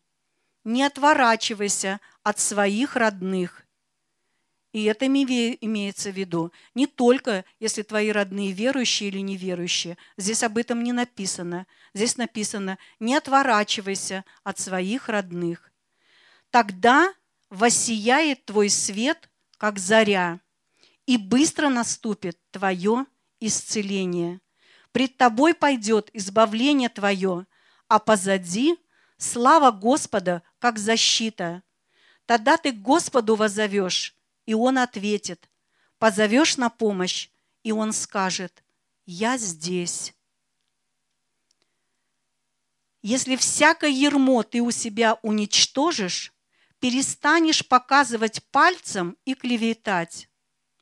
Не 0.63 0.83
отворачивайся 0.83 1.99
от 2.23 2.39
своих 2.39 2.95
родных. 2.95 3.65
И 4.71 4.83
это 4.83 5.07
имеется 5.07 6.11
в 6.11 6.15
виду 6.17 6.51
не 6.73 6.86
только, 6.86 7.45
если 7.61 7.81
твои 7.81 8.11
родные 8.11 8.51
верующие 8.51 9.07
или 9.07 9.19
неверующие. 9.19 9.97
Здесь 10.17 10.43
об 10.43 10.57
этом 10.57 10.83
не 10.83 10.91
написано. 10.91 11.65
Здесь 11.93 12.17
написано, 12.17 12.77
не 12.99 13.15
отворачивайся 13.15 14.25
от 14.43 14.59
своих 14.59 15.07
родных. 15.07 15.71
Тогда 16.49 17.13
воссияет 17.49 18.43
твой 18.45 18.69
свет, 18.69 19.29
как 19.57 19.79
заря, 19.79 20.41
и 21.05 21.17
быстро 21.17 21.69
наступит 21.69 22.38
твое 22.51 23.05
исцеление. 23.39 24.41
Пред 24.91 25.15
тобой 25.17 25.53
пойдет 25.53 26.09
избавление 26.13 26.89
твое, 26.89 27.45
а 27.88 27.99
позади 27.99 28.77
слава 29.17 29.71
Господа 29.71 30.41
как 30.59 30.77
защита. 30.77 31.63
Тогда 32.25 32.57
ты 32.57 32.71
Господу 32.71 33.36
возовешь, 33.36 34.15
и 34.45 34.53
Он 34.53 34.77
ответит. 34.77 35.49
Позовешь 35.99 36.57
на 36.57 36.69
помощь, 36.69 37.29
и 37.63 37.71
Он 37.71 37.93
скажет, 37.93 38.63
я 39.05 39.38
здесь. 39.38 40.13
Если 43.01 43.36
всякое 43.36 43.91
ермо 43.91 44.41
ты 44.41 44.61
у 44.61 44.71
себя 44.71 45.19
уничтожишь, 45.21 46.33
перестанешь 46.79 47.67
показывать 47.67 48.43
пальцем 48.45 49.15
и 49.25 49.36
клеветать. 49.36 50.27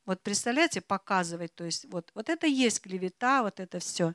Вот 0.05 0.21
представляете, 0.21 0.81
показывать, 0.81 1.53
то 1.55 1.65
есть 1.65 1.85
вот, 1.91 2.11
вот 2.13 2.29
это 2.29 2.47
есть 2.47 2.81
клевета, 2.81 3.43
вот 3.43 3.59
это 3.59 3.79
все. 3.79 4.13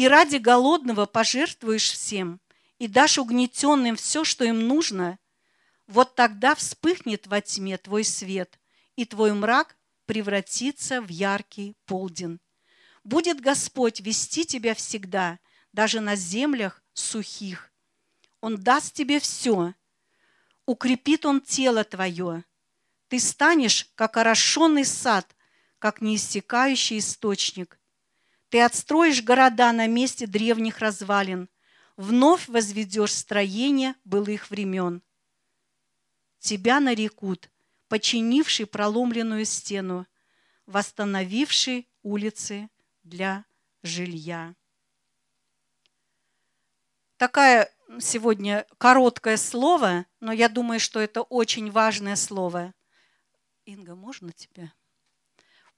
И 0.00 0.08
ради 0.08 0.36
голодного 0.36 1.04
пожертвуешь 1.04 1.90
всем, 1.90 2.40
и 2.78 2.88
дашь 2.88 3.18
угнетенным 3.18 3.96
все, 3.96 4.24
что 4.24 4.44
им 4.44 4.66
нужно, 4.66 5.18
вот 5.86 6.14
тогда 6.14 6.54
вспыхнет 6.54 7.26
во 7.26 7.42
тьме 7.42 7.76
твой 7.76 8.04
свет, 8.04 8.58
и 8.96 9.04
твой 9.04 9.34
мрак 9.34 9.76
превратится 10.06 11.02
в 11.02 11.08
яркий 11.08 11.76
полдень. 11.84 12.40
Будет 13.04 13.42
Господь 13.42 14.00
вести 14.00 14.46
тебя 14.46 14.74
всегда, 14.74 15.38
даже 15.74 16.00
на 16.00 16.16
землях 16.16 16.82
сухих. 16.94 17.70
Он 18.40 18.56
даст 18.56 18.94
тебе 18.94 19.20
все, 19.20 19.74
укрепит 20.64 21.26
Он 21.26 21.42
тело 21.42 21.84
твое. 21.84 22.44
Ты 23.08 23.20
станешь, 23.20 23.90
как 23.96 24.16
орошенный 24.16 24.86
сад, 24.86 25.36
как 25.78 26.00
неиссякающий 26.00 27.00
источник. 27.00 27.78
Ты 28.50 28.62
отстроишь 28.62 29.22
города 29.22 29.72
на 29.72 29.86
месте 29.86 30.26
древних 30.26 30.80
развалин, 30.80 31.48
вновь 31.96 32.48
возведешь 32.48 33.14
строение 33.14 33.94
былых 34.04 34.50
времен. 34.50 35.02
Тебя 36.40 36.80
нарекут, 36.80 37.48
починивший 37.88 38.66
проломленную 38.66 39.44
стену, 39.44 40.04
восстановивший 40.66 41.88
улицы 42.02 42.68
для 43.04 43.44
жилья. 43.84 44.54
Такая 47.18 47.72
сегодня 48.00 48.66
короткое 48.78 49.36
слово, 49.36 50.06
но 50.18 50.32
я 50.32 50.48
думаю, 50.48 50.80
что 50.80 50.98
это 50.98 51.22
очень 51.22 51.70
важное 51.70 52.16
слово. 52.16 52.74
Инга, 53.64 53.94
можно 53.94 54.32
тебя? 54.32 54.72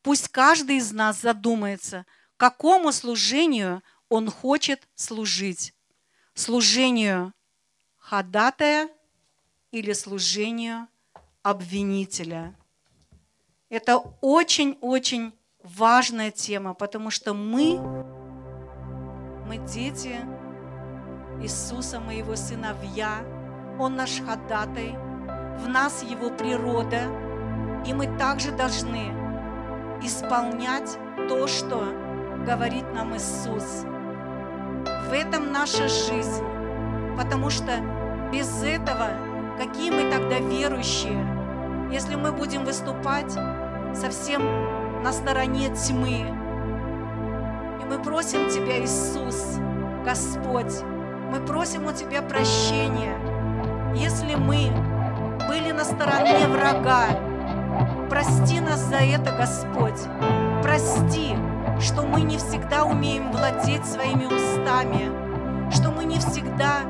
Пусть 0.01 0.29
каждый 0.29 0.79
из 0.79 0.91
нас 0.91 1.21
задумается– 1.21 2.07
какому 2.43 2.91
служению 2.91 3.85
он 4.09 4.29
хочет 4.29 4.89
служить. 4.97 5.75
Служению 6.35 7.33
ходатая 7.99 8.89
или 9.71 9.93
служению 9.93 10.89
обвинителя. 11.45 12.57
Это 13.69 13.99
очень-очень 14.21 15.33
важная 15.63 16.33
тема, 16.33 16.75
потому 16.75 17.11
что 17.11 17.33
мы, 17.33 17.79
мы 19.47 19.59
дети 19.59 20.17
Иисуса, 21.41 22.01
мы 22.01 22.15
Его 22.15 22.35
сыновья, 22.35 23.25
Он 23.79 23.95
наш 23.95 24.19
ходатай, 24.19 24.97
в 25.61 25.69
нас 25.69 26.03
Его 26.03 26.29
природа, 26.29 27.03
и 27.87 27.95
мы 27.95 28.09
также 28.19 28.51
должны 28.51 29.13
исполнять 30.03 30.99
то, 31.29 31.47
что 31.47 32.12
говорит 32.43 32.85
нам 32.93 33.15
Иисус. 33.17 33.85
В 35.09 35.13
этом 35.13 35.53
наша 35.53 35.89
жизнь, 35.89 36.45
потому 37.17 37.51
что 37.51 37.73
без 38.33 38.63
этого, 38.63 39.11
какие 39.59 39.91
мы 39.91 40.11
тогда 40.11 40.39
верующие, 40.39 41.25
если 41.93 42.17
мы 42.17 42.33
будем 42.33 42.65
выступать 42.65 43.33
совсем 43.95 44.43
на 45.03 45.13
стороне 45.13 45.69
тьмы. 45.75 46.27
И 47.81 47.85
мы 47.85 48.03
просим 48.03 48.49
Тебя, 48.49 48.83
Иисус, 48.83 49.59
Господь, 50.05 50.83
мы 51.31 51.41
просим 51.47 51.87
у 51.87 51.93
Тебя 51.93 52.23
прощения, 52.23 53.17
если 53.95 54.35
мы 54.35 54.71
были 55.49 55.73
на 55.73 55.85
стороне 55.85 56.47
врага. 56.49 57.07
Прости 58.09 58.61
нас 58.61 58.81
за 58.81 58.97
это, 58.97 59.33
Господь. 59.37 60.01
Прости, 60.63 61.37
что 61.83 62.03
мы 62.03 62.23
не 62.23 62.39
всегда 62.39 62.85
умеем 62.85 63.33
владеть 63.33 63.85
своими 63.85 64.27
устами, 64.27 65.11
что 65.73 65.91
мы 65.91 66.05
не 66.05 66.19
всегда 66.21 66.83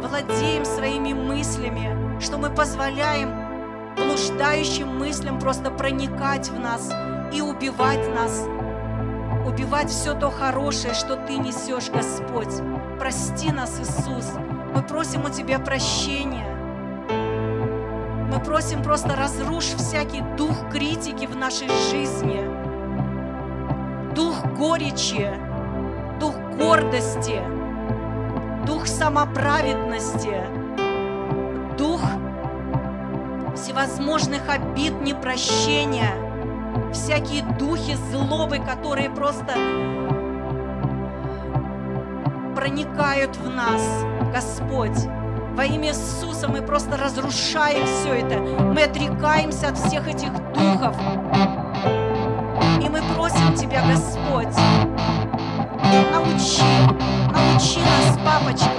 владеем 0.00 0.64
своими 0.64 1.12
мыслями, 1.12 2.20
что 2.20 2.38
мы 2.38 2.50
позволяем 2.50 3.30
блуждающим 3.96 4.98
мыслям 4.98 5.38
просто 5.38 5.70
проникать 5.70 6.48
в 6.48 6.58
нас 6.58 6.90
и 7.32 7.40
убивать 7.40 8.08
нас, 8.14 8.46
убивать 9.46 9.90
все 9.90 10.14
то 10.14 10.30
хорошее, 10.30 10.94
что 10.94 11.16
Ты 11.16 11.36
несешь, 11.38 11.90
Господь. 11.90 12.62
Прости 12.98 13.50
нас, 13.50 13.80
Иисус. 13.80 14.32
Мы 14.74 14.82
просим 14.82 15.24
у 15.24 15.28
Тебя 15.28 15.58
прощения. 15.58 16.46
Мы 18.30 18.40
просим 18.40 18.82
просто 18.82 19.16
разрушь 19.16 19.74
всякий 19.76 20.22
дух 20.36 20.70
критики 20.70 21.26
в 21.26 21.36
нашей 21.36 21.68
жизни, 21.90 22.71
дух 24.14 24.44
горечи, 24.58 25.28
дух 26.20 26.34
гордости, 26.58 27.40
дух 28.66 28.86
самоправедности, 28.86 30.44
дух 31.78 32.00
всевозможных 33.56 34.48
обид, 34.48 35.00
непрощения, 35.00 36.12
всякие 36.92 37.42
духи 37.58 37.96
злобы, 38.10 38.58
которые 38.58 39.10
просто 39.10 39.54
проникают 42.54 43.36
в 43.36 43.48
нас, 43.48 43.82
Господь. 44.32 45.08
Во 45.54 45.64
имя 45.64 45.88
Иисуса 45.88 46.48
мы 46.48 46.62
просто 46.62 46.96
разрушаем 46.96 47.84
все 47.86 48.14
это. 48.14 48.38
Мы 48.38 48.82
отрекаемся 48.84 49.68
от 49.68 49.78
всех 49.78 50.08
этих 50.08 50.32
духов. 50.54 50.96
И 52.82 52.88
мы 52.88 53.02
Тебя, 53.56 53.82
Господь, 53.82 54.56
научи, 56.10 56.62
научи 57.30 57.80
нас, 57.80 58.18
папочка, 58.24 58.70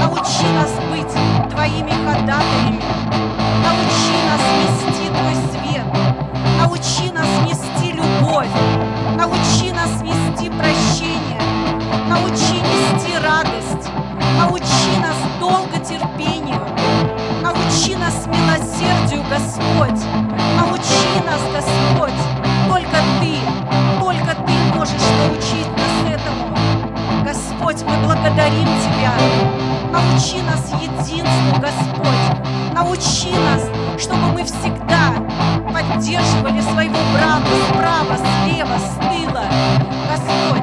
научи 0.00 0.46
нас 0.54 0.72
быть 0.90 1.50
Твоими 1.50 1.92
ходатаями, 2.04 2.82
научи 3.62 4.16
нас 4.26 4.42
нести 4.58 5.08
Твой 5.08 5.34
свет, 5.52 5.86
научи 6.58 7.12
нас 7.12 7.28
нести 7.46 7.92
любовь, 7.92 8.48
научи 9.16 9.72
нас 9.72 10.02
нести 10.02 10.50
прощение, 10.50 11.40
научи 12.08 12.60
нести 12.60 13.16
радость, 13.18 13.88
научи 14.36 14.98
нас 15.00 15.16
долго 15.38 15.78
терпению, 15.78 16.60
научи 17.40 17.94
нас 17.94 18.26
милосердию, 18.26 19.22
Господь, 19.30 20.00
научи 20.56 21.24
нас, 21.24 21.40
Господь, 21.52 22.31
научить 25.22 25.68
нас 25.76 26.20
этому. 26.20 26.56
Господь, 27.24 27.82
мы 27.82 27.96
благодарим 28.04 28.66
Тебя. 28.82 29.12
Научи 29.92 30.42
нас 30.42 30.70
единству, 30.80 31.60
Господь. 31.60 32.72
Научи 32.74 33.30
нас, 33.30 33.68
чтобы 33.98 34.32
мы 34.32 34.44
всегда 34.44 35.14
поддерживали 35.72 36.60
своего 36.60 36.98
брата 37.12 37.46
справа, 37.68 38.16
слева, 38.44 38.78
с 38.78 38.94
тыла. 38.98 39.44
Господь, 40.10 40.61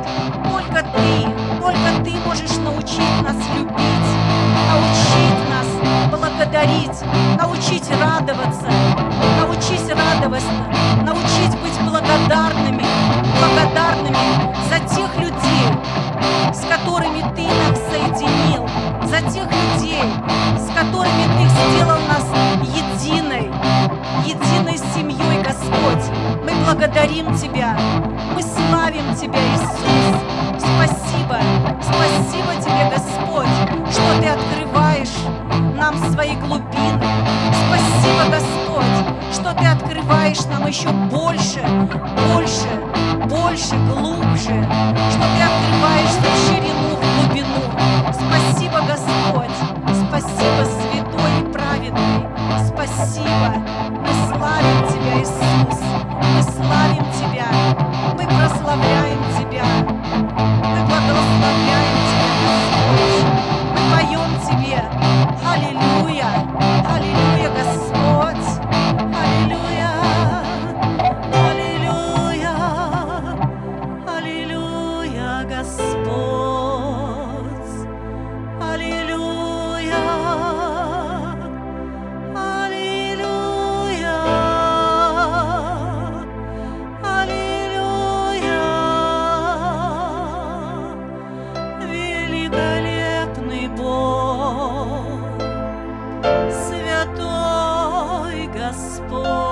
不 99.09 99.48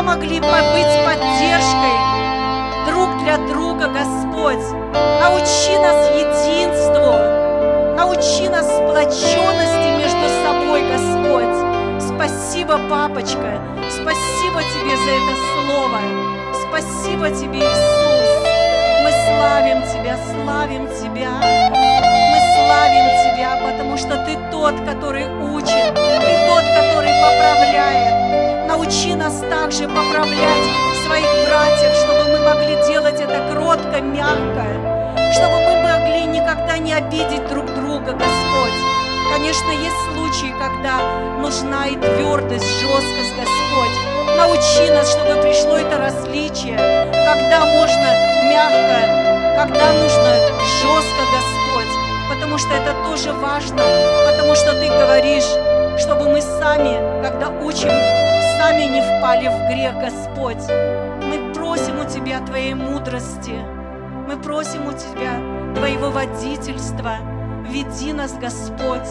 всегда 0.00 0.02
могли 0.02 0.40
побыть 0.40 1.04
поддержкой 1.04 1.96
друг 2.86 3.22
для 3.22 3.36
друга, 3.48 3.86
Господь. 3.88 4.64
Научи 5.20 5.78
нас 5.78 6.10
единству, 6.14 7.12
научи 7.96 8.48
нас 8.48 8.66
сплоченности 8.66 9.88
между 9.98 10.26
собой, 10.44 10.82
Господь. 10.90 11.56
Спасибо, 12.00 12.78
папочка, 12.88 13.60
спасибо 13.90 14.62
тебе 14.62 14.96
за 14.96 15.10
это 15.10 15.34
слово. 15.66 16.00
Спасибо 16.68 17.30
тебе, 17.30 17.58
Иисус. 17.60 18.30
Мы 19.02 19.10
славим 19.10 19.82
Тебя, 19.82 20.16
славим 20.32 20.86
Тебя. 20.86 21.30
Мы 21.40 22.38
славим 22.56 23.34
Тебя, 23.34 23.58
потому 23.62 23.96
что 23.96 24.16
Ты 24.24 24.38
тот, 24.50 24.74
который 24.86 25.26
учит, 25.54 25.94
Ты 25.94 26.48
тот, 26.48 26.64
который 26.64 27.12
поправляет. 27.22 28.59
Научи 28.70 29.16
нас 29.16 29.34
также 29.50 29.88
поправлять 29.88 30.66
своих 31.04 31.26
братьев, 31.48 31.92
чтобы 32.04 32.22
мы 32.30 32.38
могли 32.38 32.76
делать 32.86 33.20
это 33.20 33.52
кротко, 33.52 34.00
мягко, 34.00 34.64
чтобы 35.34 35.56
мы 35.58 35.82
могли 35.82 36.22
никогда 36.26 36.78
не 36.78 36.92
обидеть 36.92 37.48
друг 37.48 37.66
друга, 37.74 38.12
Господь. 38.12 38.78
Конечно, 39.34 39.70
есть 39.70 40.00
случаи, 40.14 40.54
когда 40.56 41.00
нужна 41.40 41.88
и 41.88 41.96
твердость, 41.96 42.64
жесткость, 42.78 43.34
Господь. 43.40 44.36
Научи 44.36 44.88
нас, 44.92 45.10
чтобы 45.10 45.42
пришло 45.42 45.76
это 45.76 45.98
различие, 45.98 46.76
когда 47.10 47.64
можно 47.64 48.14
мягко, 48.48 49.58
когда 49.58 49.92
нужно 49.94 50.36
жестко, 50.78 51.22
Господь, 51.34 51.92
потому 52.32 52.56
что 52.56 52.72
это 52.72 52.94
тоже 53.04 53.32
важно, 53.32 53.82
потому 54.30 54.54
что 54.54 54.74
Ты 54.74 54.86
говоришь, 54.86 55.50
чтобы 55.98 56.28
мы 56.28 56.40
сами, 56.40 57.20
когда 57.24 57.48
учим, 57.48 58.29
сами 58.60 58.82
не 58.82 59.00
впали 59.00 59.48
в 59.48 59.68
грех, 59.70 59.94
Господь. 59.94 60.68
Мы 61.22 61.54
просим 61.54 61.98
у 61.98 62.04
Тебя 62.04 62.40
Твоей 62.40 62.74
мудрости, 62.74 63.54
мы 64.28 64.36
просим 64.36 64.86
у 64.86 64.92
Тебя 64.92 65.32
Твоего 65.74 66.10
водительства. 66.10 67.16
Веди 67.66 68.12
нас, 68.12 68.34
Господь, 68.34 69.08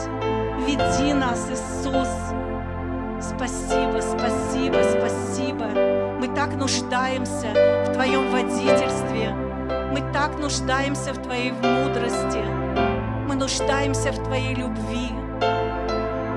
веди 0.68 1.14
нас, 1.14 1.50
Иисус. 1.50 2.10
Спасибо, 3.20 4.00
спасибо, 4.02 4.78
спасибо. 4.84 5.66
Мы 6.20 6.28
так 6.36 6.54
нуждаемся 6.54 7.48
в 7.88 7.94
Твоем 7.94 8.30
водительстве. 8.32 9.34
Мы 9.92 10.14
так 10.14 10.38
нуждаемся 10.38 11.12
в 11.12 11.24
Твоей 11.24 11.54
мудрости. 11.54 12.44
Мы 13.28 13.34
нуждаемся 13.34 14.12
в 14.12 14.24
Твоей 14.24 14.54
любви. 14.54 15.10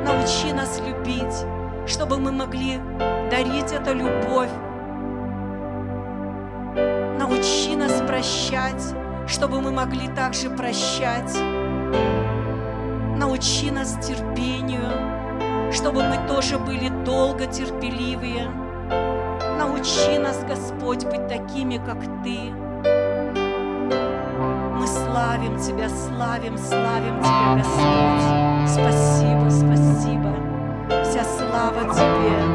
Научи 0.06 0.54
нас 0.54 0.80
любить, 0.86 1.44
чтобы 1.86 2.18
мы 2.18 2.32
могли 2.32 2.80
дарить 3.30 3.72
эту 3.72 3.94
любовь. 3.94 4.50
Научи 7.18 7.76
нас 7.76 8.02
прощать, 8.06 8.94
чтобы 9.26 9.60
мы 9.60 9.70
могли 9.70 10.08
также 10.08 10.50
прощать. 10.50 11.36
Научи 13.16 13.70
нас 13.70 13.98
терпению, 14.06 15.72
чтобы 15.72 16.02
мы 16.02 16.18
тоже 16.28 16.58
были 16.58 16.88
долго 17.04 17.46
терпеливые. 17.46 18.48
Научи 19.58 20.18
нас, 20.18 20.42
Господь, 20.44 21.04
быть 21.04 21.28
такими, 21.28 21.78
как 21.78 22.00
Ты. 22.24 22.52
Мы 24.78 24.86
славим 24.86 25.56
Тебя, 25.58 25.88
славим, 25.88 26.58
славим 26.58 27.20
Тебя, 27.22 27.54
Господь. 27.56 28.68
Спасибо, 28.68 29.48
спасибо. 29.50 30.31
Вся 31.62 31.70
слава 31.70 31.94
Тебе, 31.94 32.51